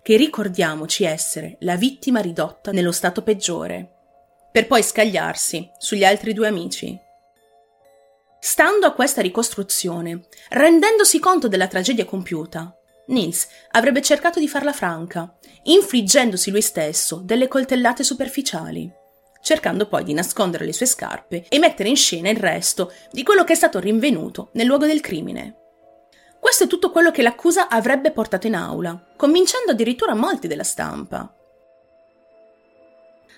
che 0.01 0.17
ricordiamoci 0.17 1.03
essere 1.03 1.57
la 1.59 1.75
vittima 1.75 2.19
ridotta 2.19 2.71
nello 2.71 2.91
stato 2.91 3.21
peggiore, 3.21 3.96
per 4.57 4.65
poi 4.65 4.81
scagliarsi 4.81 5.69
sugli 5.77 6.03
altri 6.03 6.33
due 6.33 6.47
amici. 6.47 6.99
Stando 8.39 8.87
a 8.87 8.91
questa 8.91 9.21
ricostruzione, 9.21 10.21
rendendosi 10.49 11.19
conto 11.19 11.47
della 11.47 11.67
tragedia 11.67 12.05
compiuta, 12.05 12.75
Nils 13.09 13.47
avrebbe 13.73 14.01
cercato 14.01 14.39
di 14.39 14.47
farla 14.47 14.73
franca, 14.73 15.37
infliggendosi 15.61 16.49
lui 16.49 16.63
stesso 16.63 17.21
delle 17.23 17.47
coltellate 17.47 18.03
superficiali, 18.03 18.91
cercando 19.43 19.85
poi 19.85 20.03
di 20.03 20.13
nascondere 20.13 20.65
le 20.65 20.73
sue 20.73 20.87
scarpe 20.87 21.45
e 21.47 21.59
mettere 21.59 21.89
in 21.89 21.95
scena 21.95 22.31
il 22.31 22.37
resto 22.37 22.91
di 23.11 23.21
quello 23.21 23.43
che 23.43 23.53
è 23.53 23.55
stato 23.55 23.77
rinvenuto 23.77 24.49
nel 24.53 24.65
luogo 24.65 24.87
del 24.87 25.01
crimine. 25.01 25.55
Questo 26.39 26.63
è 26.63 26.67
tutto 26.67 26.89
quello 26.89 27.11
che 27.11 27.21
l'accusa 27.21 27.67
avrebbe 27.69 28.09
portato 28.09 28.47
in 28.47 28.55
aula, 28.55 28.99
convincendo 29.17 29.73
addirittura 29.73 30.15
molti 30.15 30.47
della 30.47 30.63
stampa. 30.63 31.31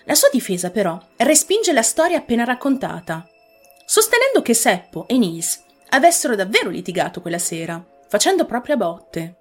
La 0.04 0.14
sua 0.14 0.28
difesa, 0.32 0.70
però, 0.70 0.98
respinge 1.16 1.72
la 1.72 1.82
storia 1.82 2.18
appena 2.18 2.44
raccontata, 2.44 3.28
sostenendo 3.84 4.42
che 4.42 4.54
Seppo 4.54 5.06
e 5.06 5.18
Nils 5.18 5.62
avessero 5.90 6.34
davvero 6.34 6.70
litigato 6.70 7.20
quella 7.20 7.38
sera, 7.38 7.84
facendo 8.08 8.44
proprio 8.44 8.74
a 8.74 8.78
botte 8.78 9.34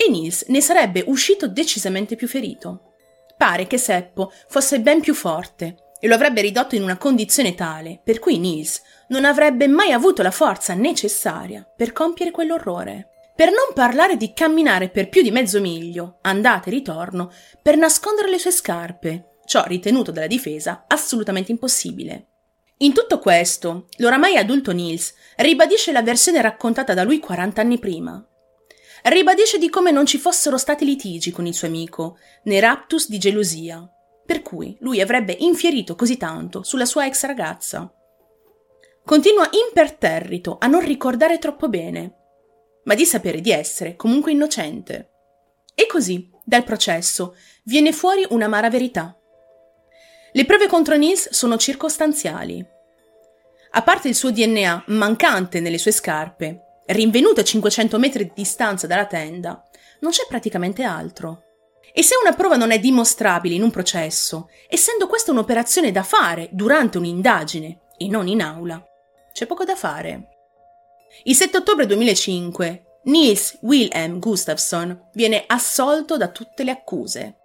e 0.00 0.08
Nils 0.08 0.44
ne 0.46 0.60
sarebbe 0.60 1.02
uscito 1.08 1.48
decisamente 1.48 2.14
più 2.14 2.28
ferito. 2.28 2.92
Pare 3.36 3.66
che 3.66 3.78
Seppo 3.78 4.32
fosse 4.46 4.80
ben 4.80 5.00
più 5.00 5.12
forte 5.12 5.74
e 5.98 6.06
lo 6.06 6.14
avrebbe 6.14 6.40
ridotto 6.40 6.76
in 6.76 6.84
una 6.84 6.96
condizione 6.96 7.56
tale 7.56 8.00
per 8.02 8.20
cui 8.20 8.38
Nils 8.38 8.80
non 9.08 9.24
avrebbe 9.24 9.66
mai 9.66 9.90
avuto 9.90 10.22
la 10.22 10.30
forza 10.30 10.74
necessaria 10.74 11.68
per 11.76 11.92
compiere 11.92 12.30
quell'orrore. 12.30 13.08
Per 13.34 13.48
non 13.48 13.74
parlare 13.74 14.16
di 14.16 14.32
camminare 14.32 14.88
per 14.88 15.08
più 15.08 15.22
di 15.22 15.32
mezzo 15.32 15.60
miglio, 15.60 16.18
andata 16.22 16.68
e 16.68 16.70
ritorno, 16.70 17.32
per 17.60 17.76
nascondere 17.76 18.30
le 18.30 18.38
sue 18.38 18.52
scarpe, 18.52 19.27
ciò 19.48 19.64
ritenuto 19.66 20.12
dalla 20.12 20.28
difesa 20.28 20.84
assolutamente 20.86 21.50
impossibile. 21.50 22.26
In 22.82 22.92
tutto 22.92 23.18
questo, 23.18 23.88
l'oramai 23.96 24.36
adulto 24.36 24.70
Nils 24.70 25.14
ribadisce 25.38 25.90
la 25.90 26.02
versione 26.02 26.40
raccontata 26.40 26.94
da 26.94 27.02
lui 27.02 27.18
40 27.18 27.60
anni 27.60 27.78
prima, 27.80 28.24
Ribadisce 29.02 29.58
di 29.58 29.70
come 29.70 29.90
non 29.90 30.06
ci 30.06 30.18
fossero 30.18 30.58
stati 30.58 30.84
litigi 30.84 31.30
con 31.30 31.46
il 31.46 31.54
suo 31.54 31.68
amico, 31.68 32.18
né 32.44 32.60
raptus 32.60 33.08
di 33.08 33.18
gelosia, 33.18 33.88
per 34.26 34.42
cui 34.42 34.76
lui 34.80 35.00
avrebbe 35.00 35.36
infierito 35.38 35.94
così 35.94 36.16
tanto 36.16 36.62
sulla 36.62 36.84
sua 36.84 37.06
ex 37.06 37.24
ragazza. 37.24 37.92
Continua 39.04 39.48
imperterrito 39.50 40.58
a 40.60 40.66
non 40.66 40.84
ricordare 40.84 41.38
troppo 41.38 41.68
bene, 41.68 42.14
ma 42.84 42.94
di 42.94 43.06
sapere 43.06 43.40
di 43.40 43.50
essere 43.50 43.96
comunque 43.96 44.32
innocente. 44.32 45.10
E 45.74 45.86
così, 45.86 46.30
dal 46.44 46.64
processo, 46.64 47.36
viene 47.64 47.92
fuori 47.92 48.26
un'amara 48.28 48.68
verità. 48.68 49.17
Le 50.32 50.44
prove 50.44 50.66
contro 50.66 50.96
Nils 50.96 51.30
sono 51.30 51.56
circostanziali. 51.56 52.64
A 53.72 53.82
parte 53.82 54.08
il 54.08 54.14
suo 54.14 54.30
DNA 54.30 54.84
mancante 54.88 55.60
nelle 55.60 55.78
sue 55.78 55.92
scarpe 55.92 56.82
rinvenuto 56.86 57.40
a 57.40 57.44
500 57.44 57.98
metri 57.98 58.24
di 58.24 58.32
distanza 58.34 58.86
dalla 58.86 59.06
tenda, 59.06 59.62
non 60.00 60.10
c'è 60.10 60.24
praticamente 60.28 60.82
altro. 60.82 61.42
E 61.92 62.02
se 62.02 62.14
una 62.22 62.34
prova 62.34 62.56
non 62.56 62.70
è 62.70 62.78
dimostrabile 62.78 63.54
in 63.54 63.62
un 63.62 63.70
processo, 63.70 64.48
essendo 64.68 65.06
questa 65.06 65.32
un'operazione 65.32 65.90
da 65.90 66.02
fare 66.02 66.48
durante 66.52 66.98
un'indagine 66.98 67.80
e 67.96 68.08
non 68.08 68.28
in 68.28 68.42
aula, 68.42 68.82
c'è 69.32 69.46
poco 69.46 69.64
da 69.64 69.74
fare. 69.74 70.28
Il 71.24 71.34
7 71.34 71.56
ottobre 71.56 71.86
2005 71.86 73.00
Niels 73.04 73.58
Wilhelm 73.62 74.18
Gustafsson 74.18 75.08
viene 75.14 75.44
assolto 75.46 76.16
da 76.16 76.28
tutte 76.28 76.62
le 76.64 76.70
accuse. 76.70 77.37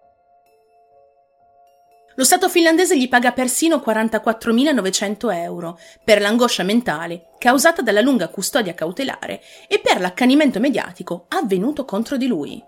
Lo 2.15 2.23
Stato 2.23 2.47
finlandese 2.47 2.97
gli 2.97 3.09
paga 3.09 3.31
persino 3.31 3.77
44.900 3.77 5.33
euro 5.33 5.79
per 6.03 6.21
l'angoscia 6.21 6.63
mentale 6.63 7.29
causata 7.39 7.81
dalla 7.81 8.01
lunga 8.01 8.27
custodia 8.27 8.75
cautelare 8.75 9.41
e 9.67 9.79
per 9.79 9.99
l'accanimento 9.99 10.59
mediatico 10.59 11.25
avvenuto 11.29 11.85
contro 11.85 12.17
di 12.17 12.27
lui. 12.27 12.63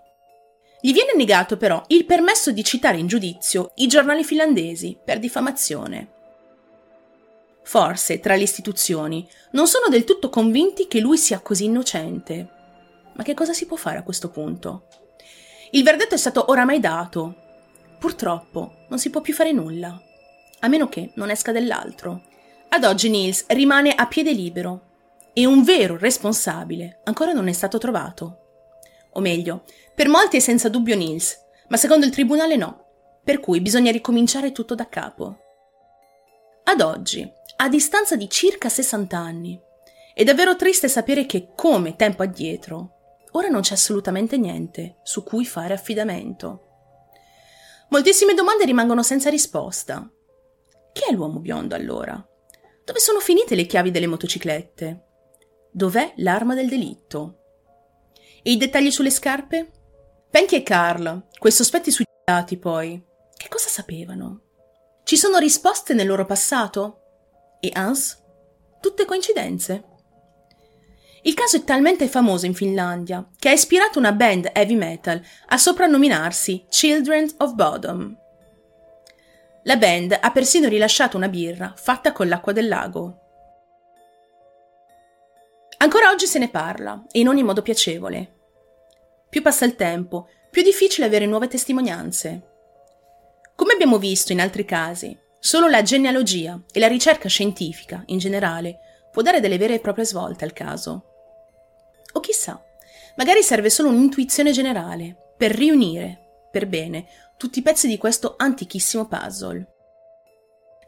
Gli 0.80 0.92
viene 0.92 1.14
negato 1.14 1.56
però 1.56 1.82
il 1.88 2.04
permesso 2.04 2.50
di 2.50 2.64
citare 2.64 2.98
in 2.98 3.06
giudizio 3.06 3.70
i 3.76 3.86
giornali 3.86 4.24
finlandesi 4.24 4.98
per 5.02 5.18
diffamazione. 5.18 6.12
Forse 7.62 8.20
tra 8.20 8.36
le 8.36 8.42
istituzioni 8.42 9.28
non 9.52 9.66
sono 9.66 9.88
del 9.88 10.04
tutto 10.04 10.28
convinti 10.28 10.86
che 10.88 11.00
lui 11.00 11.18
sia 11.18 11.40
così 11.40 11.64
innocente. 11.64 12.48
Ma 13.14 13.22
che 13.22 13.34
cosa 13.34 13.52
si 13.52 13.66
può 13.66 13.76
fare 13.76 13.98
a 13.98 14.02
questo 14.02 14.28
punto? 14.28 14.86
Il 15.70 15.82
verdetto 15.82 16.14
è 16.14 16.18
stato 16.18 16.50
oramai 16.50 16.78
dato 16.78 17.45
Purtroppo 17.98 18.86
non 18.88 18.98
si 18.98 19.10
può 19.10 19.20
più 19.20 19.32
fare 19.34 19.52
nulla, 19.52 20.00
a 20.60 20.68
meno 20.68 20.88
che 20.88 21.12
non 21.14 21.30
esca 21.30 21.52
dell'altro. 21.52 22.22
Ad 22.68 22.84
oggi 22.84 23.08
Nils 23.08 23.46
rimane 23.48 23.94
a 23.94 24.06
piede 24.06 24.32
libero 24.32 24.82
e 25.32 25.46
un 25.46 25.62
vero 25.62 25.96
responsabile 25.96 27.00
ancora 27.04 27.32
non 27.32 27.48
è 27.48 27.52
stato 27.52 27.78
trovato. 27.78 28.40
O 29.12 29.20
meglio, 29.20 29.64
per 29.94 30.08
molti 30.08 30.36
è 30.36 30.40
senza 30.40 30.68
dubbio 30.68 30.96
Nils, 30.96 31.38
ma 31.68 31.76
secondo 31.76 32.04
il 32.04 32.12
tribunale 32.12 32.56
no, 32.56 32.84
per 33.24 33.40
cui 33.40 33.60
bisogna 33.60 33.90
ricominciare 33.90 34.52
tutto 34.52 34.74
da 34.74 34.88
capo. 34.88 35.38
Ad 36.64 36.80
oggi, 36.80 37.30
a 37.56 37.68
distanza 37.68 38.16
di 38.16 38.28
circa 38.28 38.68
60 38.68 39.16
anni, 39.16 39.60
è 40.12 40.24
davvero 40.24 40.56
triste 40.56 40.88
sapere 40.88 41.26
che, 41.26 41.52
come 41.54 41.96
tempo 41.96 42.22
addietro, 42.22 43.20
ora 43.32 43.48
non 43.48 43.60
c'è 43.60 43.74
assolutamente 43.74 44.36
niente 44.36 44.96
su 45.02 45.22
cui 45.22 45.44
fare 45.44 45.74
affidamento. 45.74 46.65
Moltissime 47.88 48.34
domande 48.34 48.64
rimangono 48.64 49.02
senza 49.02 49.30
risposta. 49.30 50.10
Chi 50.92 51.04
è 51.08 51.12
l'uomo 51.12 51.38
biondo 51.38 51.74
allora? 51.74 52.14
Dove 52.84 52.98
sono 52.98 53.20
finite 53.20 53.54
le 53.54 53.66
chiavi 53.66 53.90
delle 53.90 54.06
motociclette? 54.06 55.04
Dov'è 55.70 56.14
l'arma 56.16 56.54
del 56.54 56.68
delitto? 56.68 57.38
E 58.42 58.52
i 58.52 58.56
dettagli 58.56 58.90
sulle 58.90 59.10
scarpe? 59.10 59.70
Penky 60.30 60.56
e 60.56 60.62
Carl, 60.62 61.28
quei 61.38 61.52
sospetti 61.52 61.90
suicidati 61.90 62.56
poi, 62.58 63.02
che 63.36 63.48
cosa 63.48 63.68
sapevano? 63.68 64.42
Ci 65.04 65.16
sono 65.16 65.38
risposte 65.38 65.94
nel 65.94 66.06
loro 66.06 66.26
passato? 66.26 67.00
E 67.60 67.70
Hans? 67.74 68.22
Tutte 68.80 69.04
coincidenze? 69.04 69.84
Il 71.26 71.34
caso 71.34 71.56
è 71.56 71.64
talmente 71.64 72.06
famoso 72.06 72.46
in 72.46 72.54
Finlandia 72.54 73.28
che 73.36 73.48
ha 73.48 73.52
ispirato 73.52 73.98
una 73.98 74.12
band 74.12 74.48
heavy 74.54 74.76
metal 74.76 75.20
a 75.48 75.58
soprannominarsi 75.58 76.66
Children 76.68 77.34
of 77.38 77.54
Bodom. 77.54 78.16
La 79.64 79.76
band 79.76 80.16
ha 80.20 80.30
persino 80.30 80.68
rilasciato 80.68 81.16
una 81.16 81.28
birra 81.28 81.74
fatta 81.76 82.12
con 82.12 82.28
l'acqua 82.28 82.52
del 82.52 82.68
lago. 82.68 83.18
Ancora 85.78 86.10
oggi 86.10 86.26
se 86.26 86.38
ne 86.38 86.48
parla, 86.48 87.04
e 87.10 87.18
in 87.18 87.26
ogni 87.26 87.42
modo 87.42 87.60
piacevole. 87.60 88.34
Più 89.28 89.42
passa 89.42 89.64
il 89.64 89.74
tempo, 89.74 90.28
più 90.48 90.62
è 90.62 90.64
difficile 90.64 91.08
avere 91.08 91.26
nuove 91.26 91.48
testimonianze. 91.48 92.50
Come 93.56 93.72
abbiamo 93.72 93.98
visto 93.98 94.30
in 94.30 94.40
altri 94.40 94.64
casi, 94.64 95.18
solo 95.40 95.66
la 95.66 95.82
genealogia 95.82 96.62
e 96.70 96.78
la 96.78 96.86
ricerca 96.86 97.28
scientifica, 97.28 98.04
in 98.06 98.18
generale, 98.18 98.78
può 99.10 99.22
dare 99.22 99.40
delle 99.40 99.58
vere 99.58 99.74
e 99.74 99.80
proprie 99.80 100.04
svolte 100.04 100.44
al 100.44 100.52
caso. 100.52 101.14
O 102.16 102.20
chissà, 102.20 102.58
magari 103.16 103.42
serve 103.42 103.68
solo 103.68 103.90
un'intuizione 103.90 104.50
generale 104.50 105.34
per 105.36 105.50
riunire, 105.50 106.46
per 106.50 106.66
bene, 106.66 107.06
tutti 107.36 107.58
i 107.58 107.62
pezzi 107.62 107.88
di 107.88 107.98
questo 107.98 108.36
antichissimo 108.38 109.06
puzzle. 109.06 109.74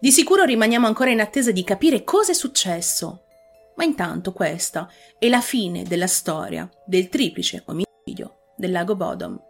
Di 0.01 0.11
sicuro 0.11 0.45
rimaniamo 0.45 0.87
ancora 0.87 1.11
in 1.11 1.21
attesa 1.21 1.51
di 1.51 1.64
capire 1.64 2.03
cosa 2.03 2.33
è 2.33 2.35
successo, 2.35 3.25
ma 3.77 3.85
intanto 3.85 4.33
questa 4.33 4.91
è 5.19 5.29
la 5.29 5.43
fine 5.43 5.83
della 5.83 6.07
storia 6.07 6.67
del 6.87 7.11
triplice 7.11 7.62
omicidio 7.67 8.53
del 8.57 8.71
lago 8.71 8.97
Bodom. 8.97 9.47